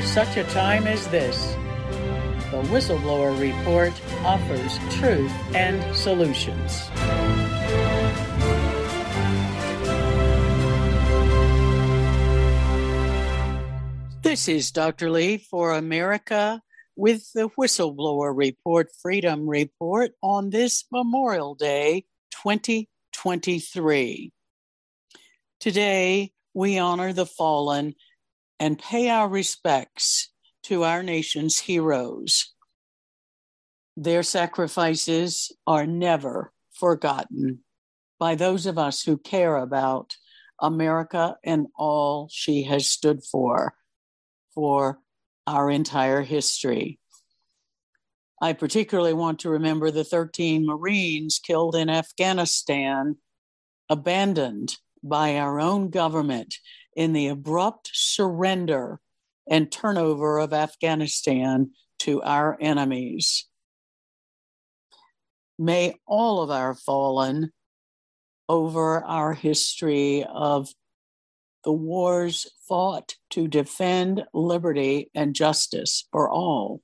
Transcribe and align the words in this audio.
For 0.00 0.06
such 0.06 0.36
a 0.38 0.44
time 0.44 0.86
as 0.86 1.06
this, 1.08 1.54
the 2.50 2.62
Whistleblower 2.72 3.38
Report 3.38 3.92
offers 4.24 4.78
truth 4.94 5.30
and 5.54 5.94
solutions. 5.94 6.88
This 14.22 14.48
is 14.48 14.70
Dr. 14.70 15.10
Lee 15.10 15.36
for 15.36 15.74
America 15.74 16.62
with 16.96 17.30
the 17.34 17.50
Whistleblower 17.58 18.34
Report, 18.34 18.88
Freedom 19.02 19.46
Report 19.46 20.12
on 20.22 20.48
this 20.48 20.86
Memorial 20.90 21.54
Day 21.54 22.06
2023. 22.42 24.32
Today, 25.60 26.32
we 26.54 26.78
honor 26.78 27.12
the 27.12 27.26
fallen 27.26 27.94
and 28.60 28.78
pay 28.78 29.08
our 29.08 29.28
respects 29.28 30.28
to 30.64 30.84
our 30.84 31.02
nation's 31.02 31.58
heroes. 31.58 32.52
Their 33.96 34.22
sacrifices 34.22 35.50
are 35.66 35.86
never 35.86 36.52
forgotten 36.72 37.60
by 38.18 38.34
those 38.34 38.66
of 38.66 38.78
us 38.78 39.02
who 39.02 39.16
care 39.16 39.56
about 39.56 40.14
America 40.60 41.36
and 41.42 41.66
all 41.74 42.28
she 42.30 42.64
has 42.64 42.86
stood 42.86 43.24
for 43.24 43.74
for 44.54 44.98
our 45.46 45.70
entire 45.70 46.20
history. 46.20 46.98
I 48.42 48.52
particularly 48.52 49.14
want 49.14 49.40
to 49.40 49.50
remember 49.50 49.90
the 49.90 50.04
13 50.04 50.66
Marines 50.66 51.38
killed 51.38 51.74
in 51.74 51.88
Afghanistan, 51.88 53.16
abandoned 53.88 54.76
by 55.02 55.38
our 55.38 55.60
own 55.60 55.90
government 55.90 56.56
in 56.94 57.12
the 57.12 57.28
abrupt 57.28 57.90
surrender 57.92 59.00
and 59.48 59.70
turnover 59.70 60.38
of 60.38 60.52
Afghanistan 60.52 61.70
to 62.00 62.22
our 62.22 62.56
enemies. 62.60 63.46
May 65.58 65.94
all 66.06 66.42
of 66.42 66.50
our 66.50 66.74
fallen 66.74 67.52
over 68.48 69.04
our 69.04 69.34
history 69.34 70.24
of 70.24 70.68
the 71.64 71.72
wars 71.72 72.46
fought 72.66 73.14
to 73.30 73.46
defend 73.46 74.24
liberty 74.32 75.10
and 75.14 75.34
justice 75.34 76.08
for 76.10 76.30
all. 76.30 76.80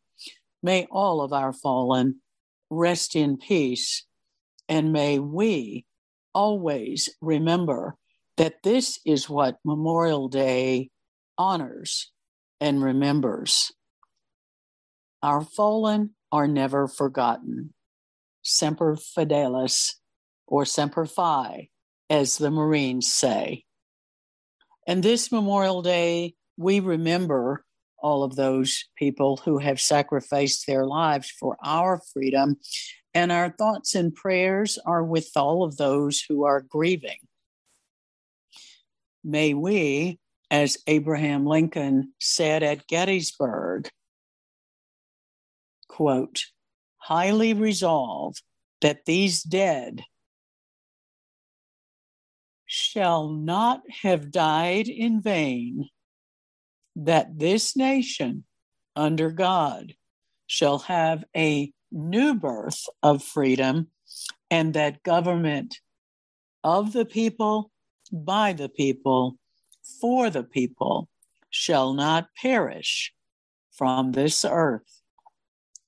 May 0.63 0.87
all 0.91 1.23
of 1.23 1.33
our 1.33 1.53
fallen 1.53 2.21
rest 2.71 3.17
in 3.17 3.39
peace, 3.39 4.05
and 4.69 4.93
may 4.93 5.19
we 5.19 5.87
always 6.35 7.09
remember 7.21 7.97
that 8.37 8.63
this 8.63 8.99
is 9.07 9.29
what 9.29 9.59
Memorial 9.65 10.29
Day 10.29 10.91
honors 11.39 12.11
and 12.61 12.83
remembers. 12.83 13.73
Our 15.23 15.43
fallen 15.43 16.15
are 16.31 16.47
never 16.47 16.89
forgotten. 16.89 17.73
Semper 18.43 18.97
Fidelis, 18.97 19.95
or 20.47 20.65
Semper 20.65 21.07
Fi, 21.07 21.69
as 22.09 22.39
the 22.39 22.51
Marines 22.51 23.13
say. 23.13 23.65
And 24.87 25.03
this 25.03 25.33
Memorial 25.33 25.83
Day, 25.83 26.35
we 26.57 26.79
remember 26.81 27.65
all 27.99 28.23
of 28.23 28.37
those 28.37 28.85
people 28.97 29.39
who 29.39 29.59
have 29.59 29.81
sacrificed 29.81 30.67
their 30.67 30.87
lives 30.87 31.31
for 31.31 31.57
our 31.65 32.01
freedom. 32.13 32.57
And 33.15 33.33
our 33.33 33.51
thoughts 33.51 33.95
and 33.95 34.15
prayers 34.15 34.79
are 34.87 35.03
with 35.03 35.31
all 35.35 35.65
of 35.65 35.77
those 35.77 36.23
who 36.29 36.45
are 36.45 36.61
grieving. 36.61 37.19
May 39.29 39.55
we, 39.55 40.21
as 40.53 40.79
Abraham 40.87 41.47
Lincoln 41.47 42.13
said 42.21 42.63
at 42.63 42.87
Gettysburg, 42.87 43.89
quote, 45.89 46.45
highly 46.99 47.53
resolve 47.53 48.37
that 48.83 49.05
these 49.05 49.43
dead 49.43 50.05
shall 52.67 53.29
not 53.29 53.83
have 54.03 54.31
died 54.31 54.87
in 54.87 55.21
vain, 55.21 55.89
that 56.95 57.37
this 57.37 57.77
nation 57.77 58.45
under 58.95 59.33
God 59.33 59.95
shall 60.47 60.79
have 60.79 61.25
a 61.37 61.73
new 61.91 62.37
birth 62.37 62.87
of 63.03 63.25
freedom, 63.25 63.89
and 64.53 64.75
that 64.75 65.03
government 65.03 65.81
of 66.63 66.93
the 66.93 67.05
people, 67.05 67.73
by 68.13 68.53
the 68.53 68.69
people, 68.69 69.39
for 70.01 70.31
the 70.31 70.43
people 70.43 71.09
shall 71.51 71.93
not 71.93 72.29
perish 72.41 73.13
from 73.73 74.13
this 74.13 74.45
earth. 74.45 75.01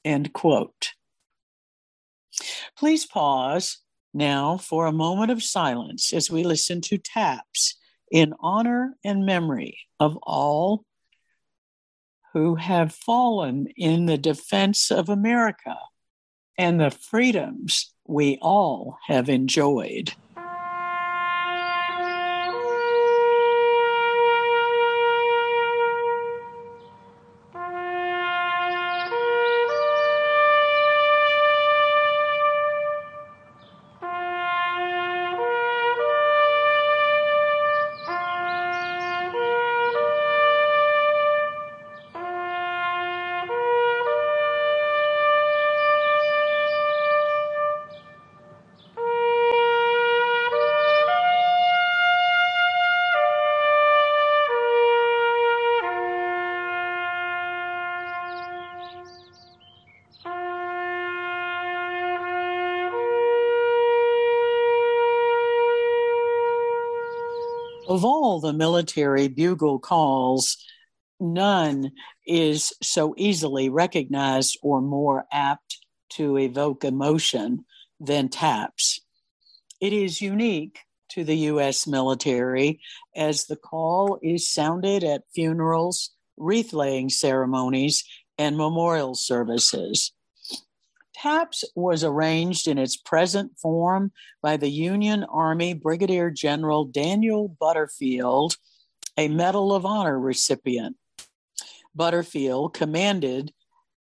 End 0.04 0.32
quote. 0.32 0.92
Please 2.76 3.06
pause 3.06 3.78
now 4.14 4.56
for 4.56 4.86
a 4.86 4.92
moment 4.92 5.30
of 5.30 5.42
silence 5.42 6.12
as 6.12 6.30
we 6.30 6.44
listen 6.44 6.80
to 6.82 6.98
taps 6.98 7.76
in 8.10 8.34
honor 8.40 8.96
and 9.04 9.26
memory 9.26 9.78
of 10.00 10.18
all 10.22 10.84
who 12.32 12.54
have 12.54 12.94
fallen 12.94 13.66
in 13.76 14.06
the 14.06 14.18
defense 14.18 14.90
of 14.90 15.08
America 15.08 15.76
and 16.56 16.80
the 16.80 16.90
freedoms 16.90 17.92
we 18.06 18.38
all 18.40 18.98
have 19.06 19.28
enjoyed. 19.28 20.12
The 68.40 68.52
military 68.52 69.28
bugle 69.28 69.78
calls, 69.78 70.56
none 71.20 71.92
is 72.26 72.72
so 72.82 73.14
easily 73.16 73.68
recognized 73.68 74.58
or 74.62 74.80
more 74.80 75.26
apt 75.32 75.78
to 76.10 76.38
evoke 76.38 76.84
emotion 76.84 77.64
than 78.00 78.28
taps. 78.28 79.00
It 79.80 79.92
is 79.92 80.20
unique 80.20 80.80
to 81.10 81.24
the 81.24 81.36
U.S. 81.36 81.86
military 81.86 82.80
as 83.16 83.46
the 83.46 83.56
call 83.56 84.18
is 84.22 84.48
sounded 84.48 85.04
at 85.04 85.24
funerals, 85.34 86.10
wreath 86.36 86.72
laying 86.72 87.08
ceremonies, 87.08 88.04
and 88.36 88.56
memorial 88.56 89.14
services. 89.14 90.12
TAPS 91.20 91.64
was 91.74 92.04
arranged 92.04 92.68
in 92.68 92.78
its 92.78 92.96
present 92.96 93.58
form 93.58 94.12
by 94.40 94.56
the 94.56 94.70
Union 94.70 95.24
Army 95.24 95.74
Brigadier 95.74 96.30
General 96.30 96.84
Daniel 96.84 97.48
Butterfield, 97.48 98.56
a 99.16 99.26
Medal 99.26 99.74
of 99.74 99.84
Honor 99.84 100.18
recipient. 100.18 100.96
Butterfield 101.92 102.72
commanded 102.72 103.52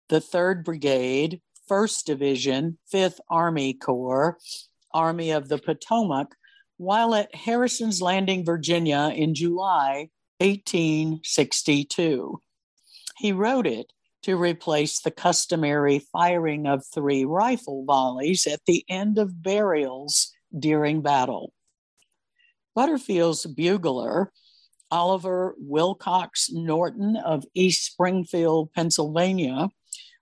the 0.09 0.19
3rd 0.19 0.63
Brigade, 0.63 1.41
1st 1.67 2.05
Division, 2.05 2.77
5th 2.93 3.19
Army 3.27 3.73
Corps, 3.73 4.37
Army 4.93 5.31
of 5.31 5.49
the 5.49 5.57
Potomac, 5.57 6.35
while 6.77 7.15
at 7.15 7.33
Harrison's 7.33 8.03
Landing, 8.03 8.45
Virginia 8.45 9.11
in 9.15 9.33
July 9.33 10.11
1862. 10.37 12.39
He 13.17 13.31
wrote 13.31 13.65
it 13.65 13.91
to 14.23 14.35
replace 14.35 14.99
the 14.99 15.11
customary 15.11 15.99
firing 16.11 16.67
of 16.67 16.85
three 16.85 17.25
rifle 17.25 17.85
volleys 17.85 18.45
at 18.47 18.61
the 18.65 18.83
end 18.89 19.17
of 19.17 19.41
burials 19.41 20.31
during 20.57 21.01
battle. 21.01 21.53
Butterfield's 22.75 23.45
bugler, 23.45 24.31
Oliver 24.91 25.55
Wilcox 25.57 26.49
Norton 26.51 27.15
of 27.17 27.45
East 27.53 27.85
Springfield, 27.85 28.73
Pennsylvania, 28.73 29.69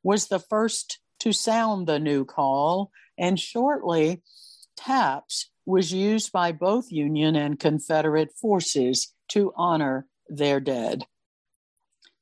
was 0.04 0.28
the 0.28 0.40
first 0.40 1.00
to 1.20 1.32
sound 1.32 1.88
the 1.88 2.00
new 2.00 2.26
call, 2.26 2.92
and 3.18 3.40
shortly, 3.40 4.22
taps 4.76 5.50
was 5.66 5.92
used 5.92 6.32
by 6.32 6.52
both 6.52 6.92
Union 6.92 7.36
and 7.36 7.60
Confederate 7.60 8.32
forces 8.32 9.14
to 9.30 9.52
honor 9.56 10.06
their 10.30 10.60
dead. 10.60 11.06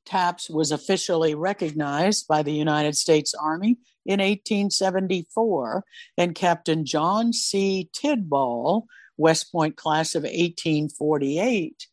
TAPS 0.06 0.48
was 0.48 0.70
officially 0.70 1.34
recognized 1.34 2.26
by 2.28 2.42
the 2.42 2.52
United 2.52 2.96
States 2.96 3.34
Army 3.34 3.78
in 4.06 4.20
1874, 4.20 5.84
and 6.16 6.34
Captain 6.34 6.84
John 6.84 7.32
C. 7.32 7.90
Tidball, 7.92 8.84
West 9.16 9.50
Point 9.52 9.76
class 9.76 10.14
of 10.14 10.22
1848, 10.22 11.88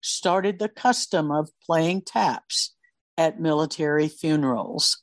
started 0.00 0.58
the 0.58 0.68
custom 0.68 1.32
of 1.32 1.50
playing 1.64 2.02
taps 2.02 2.74
at 3.18 3.40
military 3.40 4.08
funerals. 4.08 5.02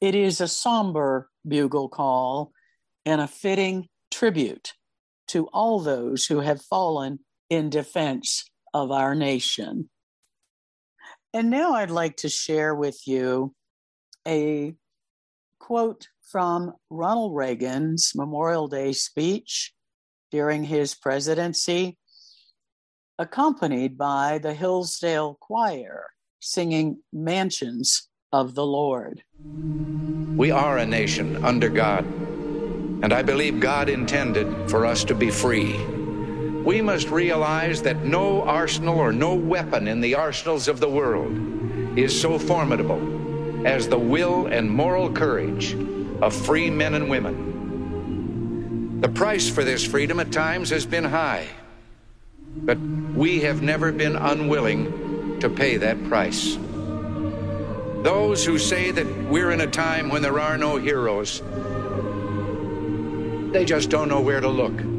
It 0.00 0.14
is 0.14 0.40
a 0.40 0.48
somber 0.48 1.28
bugle 1.46 1.88
call 1.88 2.52
and 3.06 3.20
a 3.20 3.28
fitting 3.28 3.88
tribute 4.10 4.72
to 5.28 5.46
all 5.48 5.80
those 5.80 6.26
who 6.26 6.40
have 6.40 6.60
fallen 6.62 7.20
in 7.48 7.70
defense 7.70 8.50
of 8.74 8.90
our 8.90 9.14
nation. 9.14 9.88
And 11.32 11.48
now 11.48 11.74
I'd 11.74 11.90
like 11.90 12.16
to 12.18 12.28
share 12.28 12.74
with 12.74 13.06
you 13.06 13.54
a 14.26 14.74
quote 15.60 16.08
from 16.22 16.72
Ronald 16.90 17.36
Reagan's 17.36 18.12
Memorial 18.16 18.66
Day 18.66 18.92
speech 18.92 19.72
during 20.32 20.64
his 20.64 20.94
presidency, 20.94 21.98
accompanied 23.18 23.96
by 23.96 24.38
the 24.38 24.54
Hillsdale 24.54 25.36
Choir 25.40 26.06
singing 26.40 27.02
Mansions 27.12 28.08
of 28.32 28.54
the 28.54 28.66
Lord. 28.66 29.22
We 30.36 30.50
are 30.50 30.78
a 30.78 30.86
nation 30.86 31.44
under 31.44 31.68
God, 31.68 32.04
and 32.04 33.12
I 33.12 33.22
believe 33.22 33.60
God 33.60 33.88
intended 33.88 34.70
for 34.70 34.84
us 34.84 35.04
to 35.04 35.14
be 35.14 35.30
free 35.30 35.78
we 36.64 36.82
must 36.82 37.08
realize 37.08 37.80
that 37.82 38.04
no 38.04 38.42
arsenal 38.42 38.98
or 38.98 39.12
no 39.12 39.34
weapon 39.34 39.88
in 39.88 40.00
the 40.00 40.14
arsenals 40.14 40.68
of 40.68 40.78
the 40.78 40.88
world 40.88 41.98
is 41.98 42.18
so 42.18 42.38
formidable 42.38 43.66
as 43.66 43.88
the 43.88 43.98
will 43.98 44.46
and 44.46 44.70
moral 44.70 45.10
courage 45.10 45.74
of 46.20 46.34
free 46.34 46.68
men 46.68 46.94
and 46.94 47.08
women. 47.08 49.00
The 49.00 49.08
price 49.08 49.48
for 49.48 49.64
this 49.64 49.86
freedom 49.86 50.20
at 50.20 50.30
times 50.32 50.68
has 50.68 50.84
been 50.84 51.04
high, 51.04 51.48
but 52.56 52.78
we 52.78 53.40
have 53.40 53.62
never 53.62 53.90
been 53.90 54.16
unwilling 54.16 55.40
to 55.40 55.48
pay 55.48 55.78
that 55.78 56.04
price. 56.08 56.58
Those 58.02 58.44
who 58.44 58.58
say 58.58 58.90
that 58.90 59.06
we're 59.30 59.50
in 59.50 59.62
a 59.62 59.66
time 59.66 60.10
when 60.10 60.20
there 60.20 60.38
are 60.38 60.58
no 60.58 60.76
heroes, 60.76 61.40
they 63.52 63.64
just 63.64 63.88
don't 63.88 64.10
know 64.10 64.20
where 64.20 64.40
to 64.40 64.48
look 64.48 64.89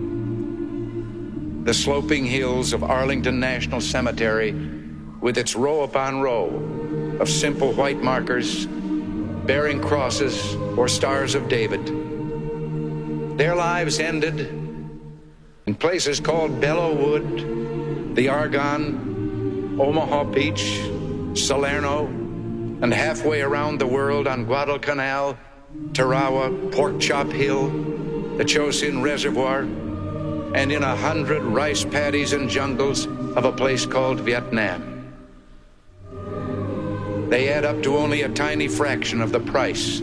the 1.63 1.73
sloping 1.73 2.25
hills 2.25 2.73
of 2.73 2.83
Arlington 2.83 3.39
National 3.39 3.79
Cemetery 3.79 4.51
with 5.19 5.37
its 5.37 5.55
row 5.55 5.83
upon 5.83 6.19
row 6.19 6.47
of 7.19 7.29
simple 7.29 7.71
white 7.73 8.01
markers 8.01 8.65
bearing 9.45 9.79
crosses 9.79 10.55
or 10.75 10.87
stars 10.87 11.35
of 11.35 11.47
David. 11.47 11.85
Their 13.37 13.55
lives 13.55 13.99
ended 13.99 14.39
in 15.67 15.75
places 15.75 16.19
called 16.19 16.59
Belleau 16.59 16.95
Wood, 16.95 18.15
the 18.15 18.27
Argonne, 18.27 19.77
Omaha 19.79 20.23
Beach, 20.25 20.81
Salerno, 21.35 22.07
and 22.07 22.91
halfway 22.91 23.41
around 23.41 23.79
the 23.79 23.85
world 23.85 24.25
on 24.25 24.45
Guadalcanal, 24.45 25.37
Tarawa, 25.93 26.71
Pork 26.71 26.99
Chop 26.99 27.27
Hill, 27.27 27.69
the 28.37 28.43
Chosin 28.43 29.03
Reservoir, 29.03 29.67
and 30.53 30.71
in 30.71 30.83
a 30.83 30.95
hundred 30.95 31.41
rice 31.43 31.83
paddies 31.85 32.33
and 32.33 32.49
jungles 32.49 33.05
of 33.35 33.45
a 33.45 33.51
place 33.51 33.85
called 33.85 34.19
Vietnam. 34.19 35.13
They 37.29 37.47
add 37.49 37.63
up 37.63 37.81
to 37.83 37.97
only 37.97 38.23
a 38.23 38.29
tiny 38.29 38.67
fraction 38.67 39.21
of 39.21 39.31
the 39.31 39.39
price 39.39 40.01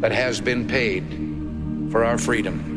that 0.00 0.10
has 0.10 0.40
been 0.40 0.66
paid 0.66 1.90
for 1.92 2.04
our 2.04 2.18
freedom. 2.18 2.73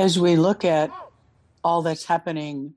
As 0.00 0.18
we 0.18 0.34
look 0.34 0.64
at 0.64 0.90
all 1.62 1.82
that's 1.82 2.06
happening 2.06 2.72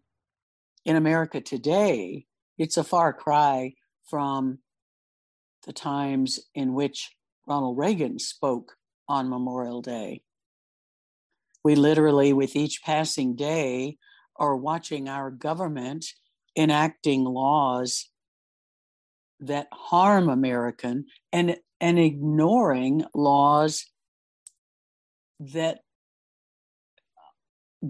in 0.83 0.97
America 0.97 1.39
today, 1.39 2.25
it's 2.57 2.75
a 2.75 2.83
far 2.83 3.13
cry 3.13 3.75
from 4.09 4.59
the 5.65 5.71
times 5.71 6.41
in 6.53 6.73
which 6.73 7.15
Ronald 7.47 7.77
Reagan 7.77 8.19
spoke 8.19 8.73
on 9.07 9.29
Memorial 9.29 9.81
Day. 9.81 10.21
We 11.63 11.75
literally, 11.75 12.33
with 12.33 12.57
each 12.57 12.83
passing 12.83 13.37
day, 13.37 13.95
are 14.35 14.57
watching 14.57 15.07
our 15.07 15.31
government 15.31 16.05
enacting 16.57 17.23
laws 17.23 18.09
that 19.39 19.67
harm 19.71 20.27
American 20.27 21.05
and, 21.31 21.55
and 21.79 21.97
ignoring 21.97 23.05
laws 23.15 23.85
that 25.39 25.82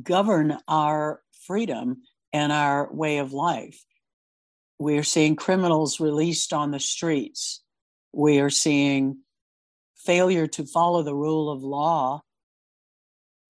govern 0.02 0.58
our 0.68 1.22
freedom 1.46 2.04
and 2.32 2.52
our 2.52 2.92
way 2.92 3.20
of 3.20 3.34
life. 3.34 3.86
We're 4.80 5.04
seeing 5.04 5.36
criminals 5.36 6.00
released 6.00 6.52
on 6.52 6.72
the 6.72 6.80
streets. 6.80 7.62
We 8.12 8.40
are 8.40 8.50
seeing 8.50 9.20
failure 9.96 10.48
to 10.48 10.66
follow 10.66 11.04
the 11.04 11.16
rule 11.16 11.50
of 11.50 11.64
law 11.64 12.22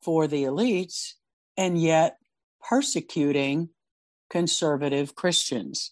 for 0.02 0.28
the 0.28 0.44
elites, 0.44 1.14
and 1.56 1.82
yet 1.82 2.18
persecuting 2.68 3.70
conservative 4.30 5.16
Christians. 5.16 5.92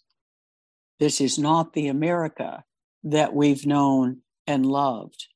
This 0.99 1.21
is 1.21 1.39
not 1.39 1.73
the 1.73 1.87
America 1.87 2.63
that 3.03 3.33
we've 3.33 3.65
known 3.65 4.21
and 4.45 4.65
loved. 4.65 5.27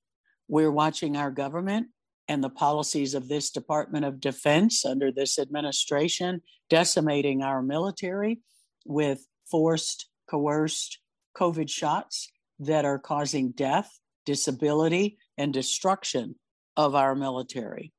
We're 0.48 0.72
watching 0.72 1.16
our 1.16 1.32
government 1.32 1.88
and 2.28 2.44
the 2.44 2.50
policies 2.50 3.14
of 3.14 3.28
this 3.28 3.50
Department 3.50 4.06
of 4.06 4.20
Defense 4.20 4.86
under 4.86 5.12
this 5.12 5.38
administration 5.38 6.42
decimating 6.70 7.44
our 7.44 7.62
military 7.62 8.40
with 8.86 9.26
forced, 9.50 10.10
coerced 10.30 11.00
COVID 11.38 11.70
shots 11.70 12.32
that 12.60 12.86
are 12.86 13.00
causing 13.00 13.52
death, 13.52 14.00
disability, 14.26 15.18
and 15.38 15.54
destruction 15.54 16.36
of 16.78 16.96
our 16.96 17.16
military. 17.16 17.92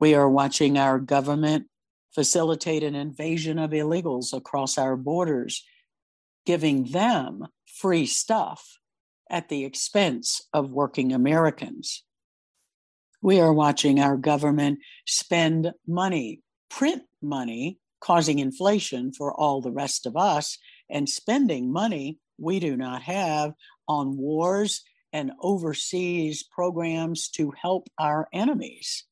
We 0.00 0.14
are 0.14 0.28
watching 0.28 0.76
our 0.76 0.98
government 0.98 1.66
facilitate 2.14 2.82
an 2.84 2.94
invasion 2.94 3.58
of 3.58 3.70
illegals 3.70 4.32
across 4.32 4.78
our 4.78 4.96
borders, 4.96 5.64
giving 6.46 6.84
them 6.84 7.46
free 7.66 8.06
stuff 8.06 8.78
at 9.30 9.48
the 9.48 9.64
expense 9.64 10.42
of 10.52 10.70
working 10.70 11.12
Americans. 11.12 12.04
We 13.24 13.40
are 13.40 13.54
watching 13.54 14.00
our 14.00 14.18
government 14.18 14.80
spend 15.06 15.72
money, 15.88 16.42
print 16.68 17.04
money, 17.22 17.78
causing 17.98 18.38
inflation 18.38 19.14
for 19.14 19.32
all 19.32 19.62
the 19.62 19.72
rest 19.72 20.04
of 20.04 20.14
us, 20.14 20.58
and 20.90 21.08
spending 21.08 21.72
money 21.72 22.18
we 22.36 22.60
do 22.60 22.76
not 22.76 23.00
have 23.00 23.54
on 23.88 24.18
wars 24.18 24.82
and 25.10 25.32
overseas 25.40 26.42
programs 26.42 27.30
to 27.30 27.54
help 27.58 27.88
our 27.98 28.28
enemies 28.30 29.04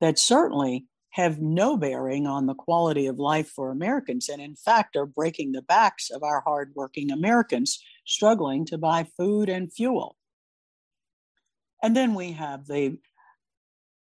that 0.00 0.18
certainly 0.18 0.86
have 1.10 1.40
no 1.40 1.76
bearing 1.76 2.26
on 2.26 2.46
the 2.46 2.56
quality 2.56 3.06
of 3.06 3.20
life 3.20 3.48
for 3.48 3.70
Americans, 3.70 4.28
and 4.28 4.42
in 4.42 4.56
fact 4.56 4.96
are 4.96 5.06
breaking 5.06 5.52
the 5.52 5.62
backs 5.62 6.10
of 6.10 6.24
our 6.24 6.40
hardworking 6.40 7.12
Americans 7.12 7.80
struggling 8.04 8.64
to 8.64 8.76
buy 8.76 9.06
food 9.16 9.48
and 9.48 9.72
fuel. 9.72 10.16
And 11.80 11.96
then 11.96 12.16
we 12.16 12.32
have 12.32 12.66
the 12.66 12.98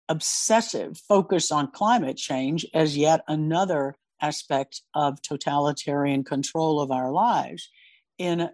obsessive 0.08 0.98
focus 1.08 1.50
on 1.50 1.70
climate 1.70 2.16
change 2.16 2.66
as 2.74 2.96
yet 2.96 3.22
another 3.28 3.96
aspect 4.20 4.82
of 4.94 5.20
totalitarian 5.22 6.24
control 6.24 6.80
of 6.80 6.90
our 6.90 7.10
lives 7.10 7.68
in 8.18 8.48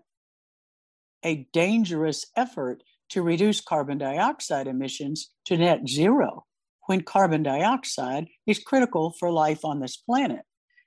a 1.24 1.46
dangerous 1.52 2.24
effort 2.36 2.82
to 3.10 3.22
reduce 3.22 3.60
carbon 3.60 3.98
dioxide 3.98 4.66
emissions 4.66 5.30
to 5.44 5.56
net 5.56 5.88
zero 5.88 6.44
when 6.86 7.02
carbon 7.02 7.42
dioxide 7.42 8.28
is 8.46 8.58
critical 8.58 9.12
for 9.18 9.30
life 9.30 9.64
on 9.64 9.80
this 9.80 9.96
planet. 9.96 10.42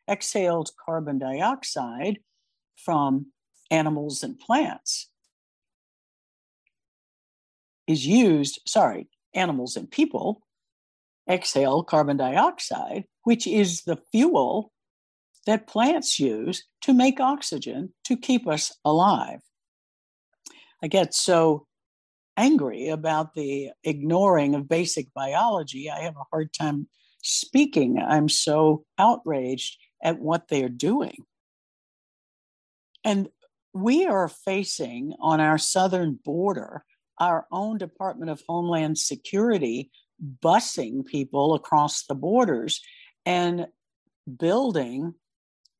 Exhaled 0.09 0.69
carbon 0.85 1.19
dioxide 1.19 2.19
from 2.75 3.27
animals 3.69 4.23
and 4.23 4.39
plants 4.39 5.09
is 7.87 8.05
used, 8.05 8.61
sorry, 8.65 9.07
animals 9.33 9.75
and 9.75 9.89
people 9.89 10.41
exhale 11.29 11.83
carbon 11.83 12.17
dioxide, 12.17 13.05
which 13.23 13.47
is 13.47 13.83
the 13.83 13.99
fuel 14.11 14.71
that 15.45 15.67
plants 15.67 16.19
use 16.19 16.63
to 16.81 16.93
make 16.93 17.19
oxygen 17.19 17.93
to 18.05 18.17
keep 18.17 18.47
us 18.47 18.75
alive. 18.85 19.41
I 20.81 20.87
get 20.87 21.13
so 21.13 21.67
angry 22.35 22.89
about 22.89 23.35
the 23.35 23.71
ignoring 23.83 24.55
of 24.55 24.67
basic 24.67 25.13
biology. 25.13 25.89
I 25.89 26.01
have 26.01 26.15
a 26.15 26.25
hard 26.31 26.53
time 26.53 26.87
speaking. 27.21 27.99
I'm 27.99 28.29
so 28.29 28.85
outraged 28.97 29.77
at 30.03 30.19
what 30.19 30.47
they're 30.47 30.69
doing. 30.69 31.17
And 33.03 33.29
we 33.73 34.05
are 34.05 34.27
facing 34.27 35.13
on 35.19 35.39
our 35.39 35.57
southern 35.57 36.19
border 36.23 36.83
our 37.19 37.45
own 37.51 37.77
Department 37.77 38.31
of 38.31 38.41
Homeland 38.47 38.97
Security 38.97 39.91
busing 40.41 41.05
people 41.05 41.53
across 41.53 42.05
the 42.05 42.15
borders 42.15 42.81
and 43.25 43.67
building 44.37 45.13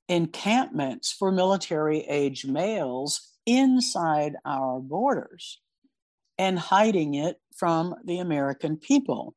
encampments 0.09 1.11
for 1.11 1.31
military 1.31 1.99
age 2.01 2.45
males 2.45 3.33
inside 3.45 4.35
our 4.45 4.79
borders 4.79 5.59
and 6.37 6.57
hiding 6.57 7.13
it 7.13 7.37
from 7.55 7.95
the 8.05 8.19
American 8.19 8.77
people. 8.77 9.35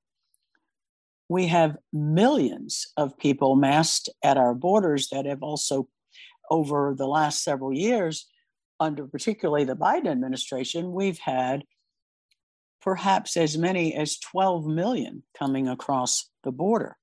We 1.28 1.48
have 1.48 1.76
millions 1.92 2.86
of 2.96 3.18
people 3.18 3.56
massed 3.56 4.08
at 4.22 4.36
our 4.36 4.54
borders 4.54 5.08
that 5.08 5.26
have 5.26 5.42
also, 5.42 5.88
over 6.50 6.94
the 6.96 7.06
last 7.06 7.42
several 7.42 7.72
years, 7.72 8.26
under 8.78 9.06
particularly 9.06 9.64
the 9.64 9.76
Biden 9.76 10.06
administration, 10.06 10.92
we've 10.92 11.18
had 11.18 11.64
perhaps 12.86 13.36
as 13.36 13.58
many 13.58 13.96
as 13.96 14.16
12 14.20 14.64
million 14.64 15.24
coming 15.36 15.66
across 15.66 16.30
the 16.44 16.52
border, 16.52 16.96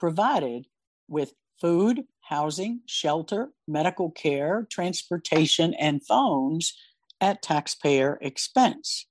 provided 0.00 0.66
with 1.08 1.34
food, 1.60 2.04
housing, 2.22 2.80
shelter, 2.86 3.50
medical 3.68 4.10
care, 4.10 4.66
transportation, 4.70 5.74
and 5.74 6.04
phones 6.06 6.74
at 7.20 7.42
taxpayer 7.42 8.18
expense. 8.22 9.06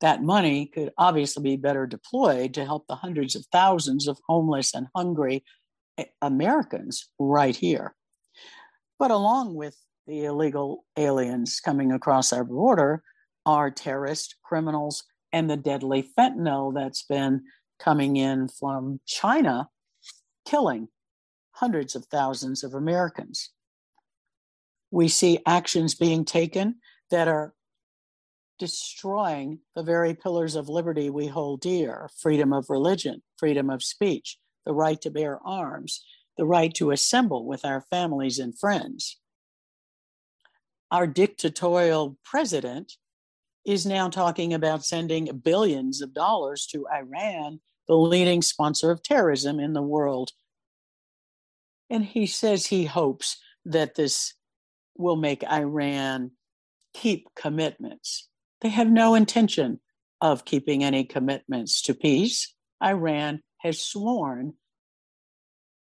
That 0.00 0.24
money 0.24 0.66
could 0.66 0.90
obviously 0.98 1.44
be 1.44 1.56
better 1.56 1.86
deployed 1.86 2.54
to 2.54 2.64
help 2.64 2.88
the 2.88 2.96
hundreds 2.96 3.36
of 3.36 3.46
thousands 3.52 4.08
of 4.08 4.18
homeless 4.26 4.74
and 4.74 4.88
hungry 4.96 5.44
eh, 5.96 6.06
Americans 6.20 7.08
right 7.20 7.54
here. 7.54 7.94
But 8.98 9.12
along 9.12 9.54
with 9.54 9.76
the 10.08 10.24
illegal 10.24 10.84
aliens 10.96 11.60
coming 11.60 11.92
across 11.92 12.32
our 12.32 12.44
border, 12.44 13.04
are 13.46 13.70
terrorist 13.70 14.36
criminals 14.42 15.04
and 15.32 15.50
the 15.50 15.56
deadly 15.56 16.08
fentanyl 16.16 16.72
that's 16.72 17.02
been 17.02 17.42
coming 17.78 18.16
in 18.16 18.48
from 18.48 19.00
China, 19.06 19.68
killing 20.46 20.88
hundreds 21.52 21.94
of 21.94 22.04
thousands 22.06 22.64
of 22.64 22.74
Americans. 22.74 23.50
We 24.90 25.08
see 25.08 25.40
actions 25.46 25.94
being 25.94 26.24
taken 26.24 26.76
that 27.10 27.28
are 27.28 27.52
destroying 28.58 29.58
the 29.74 29.82
very 29.82 30.14
pillars 30.14 30.54
of 30.54 30.68
liberty 30.68 31.10
we 31.10 31.26
hold 31.26 31.60
dear 31.60 32.08
freedom 32.20 32.52
of 32.52 32.70
religion, 32.70 33.22
freedom 33.36 33.70
of 33.70 33.82
speech, 33.82 34.38
the 34.64 34.72
right 34.72 35.00
to 35.00 35.10
bear 35.10 35.40
arms, 35.44 36.04
the 36.36 36.46
right 36.46 36.72
to 36.74 36.90
assemble 36.90 37.44
with 37.44 37.64
our 37.64 37.80
families 37.90 38.38
and 38.38 38.58
friends. 38.58 39.18
Our 40.90 41.06
dictatorial 41.06 42.16
president 42.24 42.92
is 43.64 43.86
now 43.86 44.08
talking 44.08 44.52
about 44.52 44.84
sending 44.84 45.26
billions 45.42 46.02
of 46.02 46.12
dollars 46.12 46.66
to 46.66 46.86
Iran, 46.92 47.60
the 47.88 47.96
leading 47.96 48.42
sponsor 48.42 48.90
of 48.90 49.02
terrorism 49.02 49.58
in 49.58 49.72
the 49.72 49.82
world. 49.82 50.32
And 51.90 52.04
he 52.04 52.26
says 52.26 52.66
he 52.66 52.84
hopes 52.84 53.38
that 53.64 53.94
this 53.94 54.34
will 54.96 55.16
make 55.16 55.44
Iran 55.44 56.32
keep 56.92 57.28
commitments. 57.34 58.28
They 58.60 58.68
have 58.68 58.90
no 58.90 59.14
intention 59.14 59.80
of 60.20 60.44
keeping 60.44 60.84
any 60.84 61.04
commitments 61.04 61.82
to 61.82 61.94
peace. 61.94 62.54
Iran 62.82 63.42
has 63.58 63.82
sworn 63.82 64.54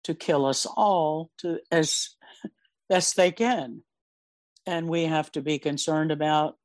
to 0.03 0.13
kill 0.13 0.45
us 0.45 0.65
all 0.65 1.31
to 1.39 1.59
as 1.71 2.09
best 2.89 3.15
they 3.15 3.31
can. 3.31 3.83
And 4.65 4.87
we 4.87 5.03
have 5.03 5.31
to 5.33 5.41
be 5.41 5.59
concerned 5.59 6.11
about 6.11 6.55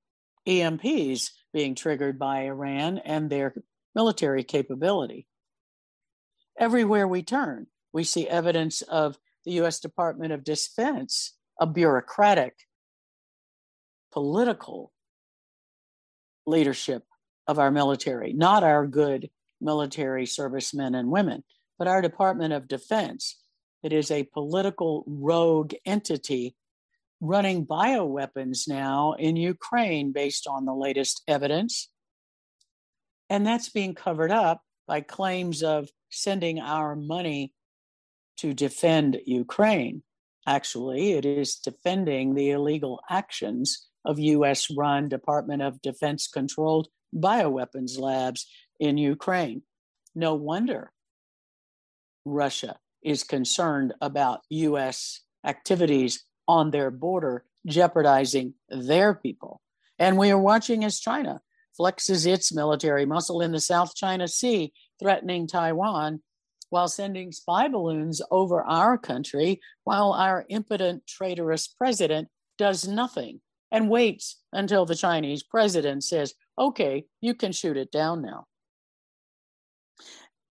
EMPs 0.48 1.30
being 1.52 1.74
triggered 1.74 2.18
by 2.18 2.46
Iran 2.46 2.98
and 2.98 3.28
their 3.28 3.54
military 3.94 4.44
capability. 4.44 5.26
Everywhere 6.58 7.06
we 7.06 7.22
turn, 7.22 7.66
we 7.92 8.04
see 8.04 8.26
evidence 8.26 8.82
of 8.82 9.18
the 9.44 9.52
US 9.60 9.80
Department 9.80 10.32
of 10.32 10.44
Defense, 10.44 11.34
a 11.60 11.66
bureaucratic, 11.66 12.54
political 14.12 14.92
leadership 16.46 17.04
of 17.46 17.58
our 17.58 17.70
military, 17.70 18.32
not 18.32 18.62
our 18.62 18.86
good 18.86 19.30
military 19.60 20.26
servicemen 20.26 20.94
and 20.94 21.10
women, 21.10 21.44
but 21.78 21.88
our 21.88 22.02
Department 22.02 22.52
of 22.52 22.68
Defense. 22.68 23.36
It 23.82 23.92
is 23.92 24.10
a 24.10 24.24
political 24.24 25.04
rogue 25.06 25.74
entity 25.84 26.56
running 27.20 27.66
bioweapons 27.66 28.68
now 28.68 29.14
in 29.18 29.36
Ukraine 29.36 30.12
based 30.12 30.46
on 30.46 30.64
the 30.64 30.74
latest 30.74 31.22
evidence. 31.26 31.90
And 33.28 33.46
that's 33.46 33.68
being 33.68 33.94
covered 33.94 34.30
up 34.30 34.62
by 34.86 35.00
claims 35.00 35.62
of 35.62 35.88
sending 36.10 36.60
our 36.60 36.96
money 36.96 37.52
to 38.38 38.54
defend 38.54 39.18
Ukraine. 39.26 40.02
Actually, 40.46 41.12
it 41.12 41.26
is 41.26 41.56
defending 41.56 42.34
the 42.34 42.50
illegal 42.50 43.00
actions 43.10 43.88
of 44.04 44.18
US 44.18 44.68
run 44.74 45.08
Department 45.08 45.60
of 45.60 45.82
Defense 45.82 46.28
controlled 46.28 46.88
bioweapons 47.14 47.98
labs 47.98 48.46
in 48.80 48.96
Ukraine. 48.96 49.62
No 50.14 50.34
wonder 50.34 50.92
Russia 52.24 52.76
is 53.02 53.24
concerned 53.24 53.92
about 54.00 54.40
US 54.50 55.20
activities 55.44 56.24
on 56.48 56.70
their 56.70 56.90
border, 56.90 57.44
jeopardizing 57.66 58.54
their 58.68 59.14
people. 59.14 59.60
And 59.98 60.16
we 60.16 60.30
are 60.30 60.38
watching 60.38 60.84
as 60.84 60.98
China 60.98 61.40
flexes 61.78 62.26
its 62.26 62.52
military 62.52 63.06
muscle 63.06 63.40
in 63.40 63.52
the 63.52 63.60
South 63.60 63.94
China 63.94 64.26
Sea, 64.26 64.72
threatening 64.98 65.46
Taiwan, 65.46 66.22
while 66.70 66.88
sending 66.88 67.30
spy 67.30 67.68
balloons 67.68 68.20
over 68.30 68.62
our 68.62 68.98
country, 68.98 69.60
while 69.84 70.12
our 70.12 70.44
impotent, 70.48 71.06
traitorous 71.06 71.68
president 71.68 72.28
does 72.56 72.88
nothing 72.88 73.40
and 73.70 73.90
waits 73.90 74.36
until 74.52 74.86
the 74.86 74.94
Chinese 74.94 75.42
president 75.42 76.02
says, 76.02 76.34
okay, 76.58 77.04
you 77.20 77.34
can 77.34 77.52
shoot 77.52 77.76
it 77.76 77.92
down 77.92 78.22
now. 78.22 78.46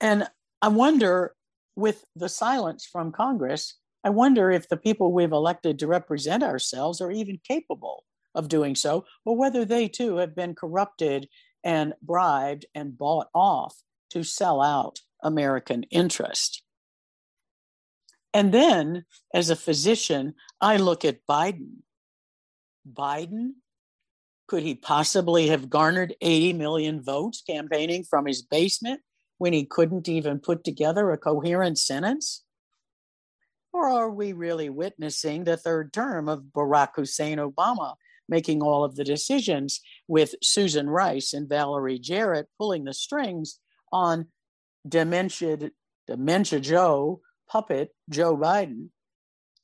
And 0.01 0.27
I 0.61 0.69
wonder, 0.69 1.35
with 1.77 2.05
the 2.17 2.29
silence 2.29 2.85
from 2.91 3.13
Congress, 3.13 3.79
I 4.05 4.11
wonder 4.11 4.51
if 4.51 4.69
the 4.69 4.77
people 4.77 5.13
we've 5.13 5.33
elected 5.33 5.79
to 5.79 5.87
represent 5.87 6.43
ourselves 6.43 7.01
are 7.01 7.11
even 7.11 7.39
capable 7.47 8.05
of 8.35 8.49
doing 8.49 8.75
so, 8.75 9.05
or 9.25 9.37
whether 9.37 9.65
they 9.65 9.89
too 9.89 10.17
have 10.17 10.35
been 10.35 10.55
corrupted 10.55 11.29
and 11.63 11.95
bribed 12.03 12.67
and 12.75 12.99
bought 12.99 13.29
off 13.35 13.77
to 14.11 14.25
sell 14.25 14.61
out 14.61 15.01
American 15.23 15.85
interest. 15.85 16.63
And 18.35 18.53
then, 18.53 19.05
as 19.35 19.51
a 19.51 19.57
physician, 19.57 20.35
I 20.61 20.79
look 20.79 21.05
at 21.05 21.27
Biden. 21.29 21.83
Biden, 22.91 23.53
could 24.49 24.63
he 24.63 24.75
possibly 24.75 25.49
have 25.49 25.71
garnered 25.71 26.17
80 26.21 26.55
million 26.55 27.03
votes 27.03 27.43
campaigning 27.43 28.05
from 28.05 28.27
his 28.27 28.43
basement 28.43 29.01
when 29.39 29.53
he 29.53 29.65
couldn't 29.65 30.09
even 30.09 30.41
put 30.41 30.65
together 30.65 31.11
a 31.11 31.19
coherent 31.19 31.79
sentence? 31.79 32.43
Or 33.73 33.89
are 33.89 34.11
we 34.11 34.33
really 34.33 34.69
witnessing 34.69 35.45
the 35.45 35.57
third 35.57 35.93
term 35.93 36.29
of 36.29 36.45
Barack 36.55 36.91
Hussein 36.97 37.39
Obama 37.39 37.95
making 38.29 38.63
all 38.63 38.85
of 38.85 38.97
the 38.97 39.05
decisions 39.05 39.81
with 40.09 40.35
Susan 40.43 40.89
Rice 40.89 41.33
and 41.33 41.49
Valerie 41.49 41.99
Jarrett 41.99 42.49
pulling 42.59 42.85
the 42.85 42.95
strings 42.95 43.59
on 43.93 44.29
dementia, 44.87 45.71
dementia 46.07 46.61
Joe, 46.61 47.21
puppet 47.49 47.95
Joe 48.09 48.37
Biden, 48.37 48.89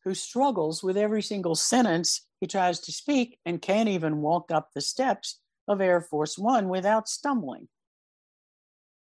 who 0.05 0.14
struggles 0.14 0.83
with 0.83 0.97
every 0.97 1.23
single 1.23 1.55
sentence 1.55 2.27
he 2.40 2.47
tries 2.47 2.81
to 2.81 2.92
speak 2.92 3.38
and 3.44 3.62
can't 3.62 3.88
even 3.88 4.23
walk 4.23 4.51
up 4.51 4.71
the 4.75 4.81
steps 4.81 5.40
of 5.66 5.81
Air 5.81 6.01
Force 6.01 6.38
One 6.38 6.68
without 6.68 7.09
stumbling. 7.09 7.68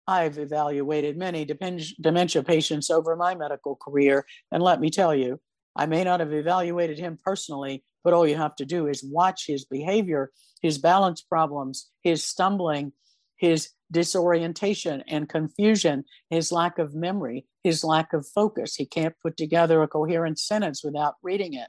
I've 0.06 0.38
evaluated 0.38 1.16
many 1.16 1.44
dementia 1.46 2.42
patients 2.42 2.90
over 2.90 3.16
my 3.16 3.34
medical 3.34 3.76
career, 3.76 4.26
and 4.52 4.62
let 4.62 4.80
me 4.80 4.90
tell 4.90 5.14
you, 5.14 5.40
I 5.76 5.86
may 5.86 6.04
not 6.04 6.20
have 6.20 6.32
evaluated 6.32 6.98
him 6.98 7.18
personally, 7.24 7.84
but 8.02 8.12
all 8.12 8.26
you 8.26 8.36
have 8.36 8.54
to 8.56 8.66
do 8.66 8.86
is 8.86 9.02
watch 9.02 9.46
his 9.46 9.64
behavior, 9.64 10.30
his 10.60 10.78
balance 10.78 11.22
problems, 11.22 11.90
his 12.02 12.22
stumbling, 12.22 12.92
his 13.36 13.70
disorientation 13.90 15.02
and 15.08 15.28
confusion, 15.28 16.04
his 16.30 16.52
lack 16.52 16.78
of 16.78 16.94
memory, 16.94 17.46
his 17.62 17.82
lack 17.82 18.12
of 18.12 18.26
focus. 18.26 18.74
He 18.74 18.86
can't 18.86 19.14
put 19.22 19.36
together 19.36 19.82
a 19.82 19.88
coherent 19.88 20.38
sentence 20.38 20.84
without 20.84 21.14
reading 21.22 21.54
it. 21.54 21.68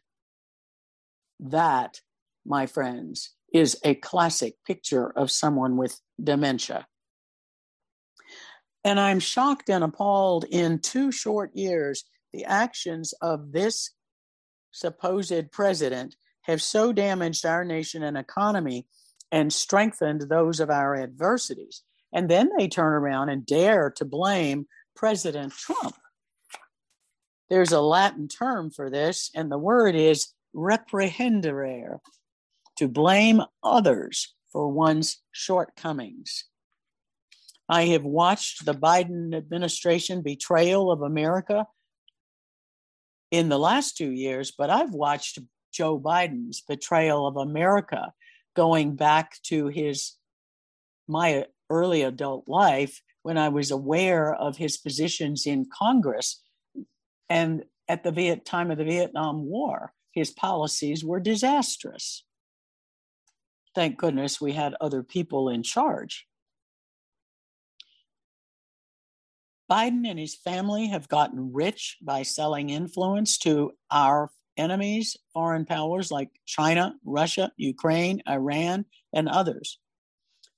That, 1.39 2.01
my 2.45 2.65
friends, 2.65 3.33
is 3.53 3.79
a 3.83 3.95
classic 3.95 4.55
picture 4.67 5.09
of 5.11 5.31
someone 5.31 5.77
with 5.77 5.99
dementia. 6.21 6.87
And 8.85 8.99
I'm 8.99 9.19
shocked 9.19 9.69
and 9.69 9.83
appalled 9.83 10.45
in 10.45 10.77
two 10.77 11.11
short 11.11 11.55
years, 11.55 12.05
the 12.31 12.45
actions 12.45 13.13
of 13.19 13.51
this 13.51 13.89
supposed 14.71 15.51
president 15.51 16.15
have 16.43 16.61
so 16.61 16.93
damaged 16.93 17.47
our 17.47 17.65
nation 17.65 18.03
and 18.03 18.15
economy 18.15 18.85
and 19.31 19.51
strengthened 19.51 20.21
those 20.29 20.59
of 20.59 20.69
our 20.69 20.95
adversities. 20.95 21.81
And 22.13 22.29
then 22.29 22.51
they 22.57 22.67
turn 22.67 22.93
around 22.93 23.29
and 23.29 23.43
dare 23.43 23.89
to 23.97 24.05
blame 24.05 24.67
President 24.95 25.53
Trump. 25.53 25.95
There's 27.49 27.71
a 27.71 27.81
Latin 27.81 28.27
term 28.27 28.69
for 28.69 28.91
this, 28.91 29.31
and 29.33 29.51
the 29.51 29.57
word 29.57 29.95
is 29.95 30.27
reprehendere, 30.55 31.99
to 32.77 32.87
blame 32.87 33.41
others 33.63 34.35
for 34.51 34.67
one's 34.67 35.23
shortcomings. 35.31 36.45
I 37.67 37.85
have 37.87 38.03
watched 38.03 38.65
the 38.65 38.73
Biden 38.73 39.35
administration 39.35 40.21
betrayal 40.21 40.91
of 40.91 41.01
America 41.01 41.65
in 43.31 43.49
the 43.49 43.59
last 43.59 43.97
two 43.97 44.11
years, 44.11 44.53
but 44.55 44.69
I've 44.69 44.93
watched 44.93 45.39
Joe 45.73 45.99
Biden's 45.99 46.61
betrayal 46.61 47.27
of 47.27 47.37
America 47.37 48.13
going 48.55 48.95
back 48.95 49.41
to 49.43 49.67
his 49.67 50.13
my 51.07 51.45
early 51.69 52.03
adult 52.03 52.47
life 52.47 53.01
when 53.23 53.37
I 53.37 53.49
was 53.49 53.71
aware 53.71 54.33
of 54.33 54.57
his 54.57 54.77
positions 54.77 55.45
in 55.45 55.67
Congress 55.71 56.41
and 57.29 57.63
at 57.87 58.03
the 58.03 58.11
Viet- 58.11 58.45
time 58.45 58.71
of 58.71 58.77
the 58.77 58.83
Vietnam 58.83 59.45
War, 59.45 59.93
his 60.11 60.31
policies 60.31 61.03
were 61.03 61.19
disastrous. 61.19 62.23
Thank 63.73 63.97
goodness 63.97 64.39
we 64.39 64.53
had 64.53 64.75
other 64.79 65.03
people 65.03 65.49
in 65.49 65.63
charge. 65.63 66.27
Biden 69.69 70.07
and 70.07 70.19
his 70.19 70.35
family 70.35 70.87
have 70.87 71.07
gotten 71.07 71.51
rich 71.53 71.97
by 72.01 72.23
selling 72.23 72.69
influence 72.69 73.37
to 73.39 73.71
our 73.89 74.31
enemies, 74.57 75.17
foreign 75.33 75.65
powers 75.65 76.11
like 76.11 76.29
China, 76.45 76.95
Russia, 77.03 77.51
Ukraine, 77.57 78.21
Iran, 78.27 78.85
and 79.13 79.27
others. 79.27 79.79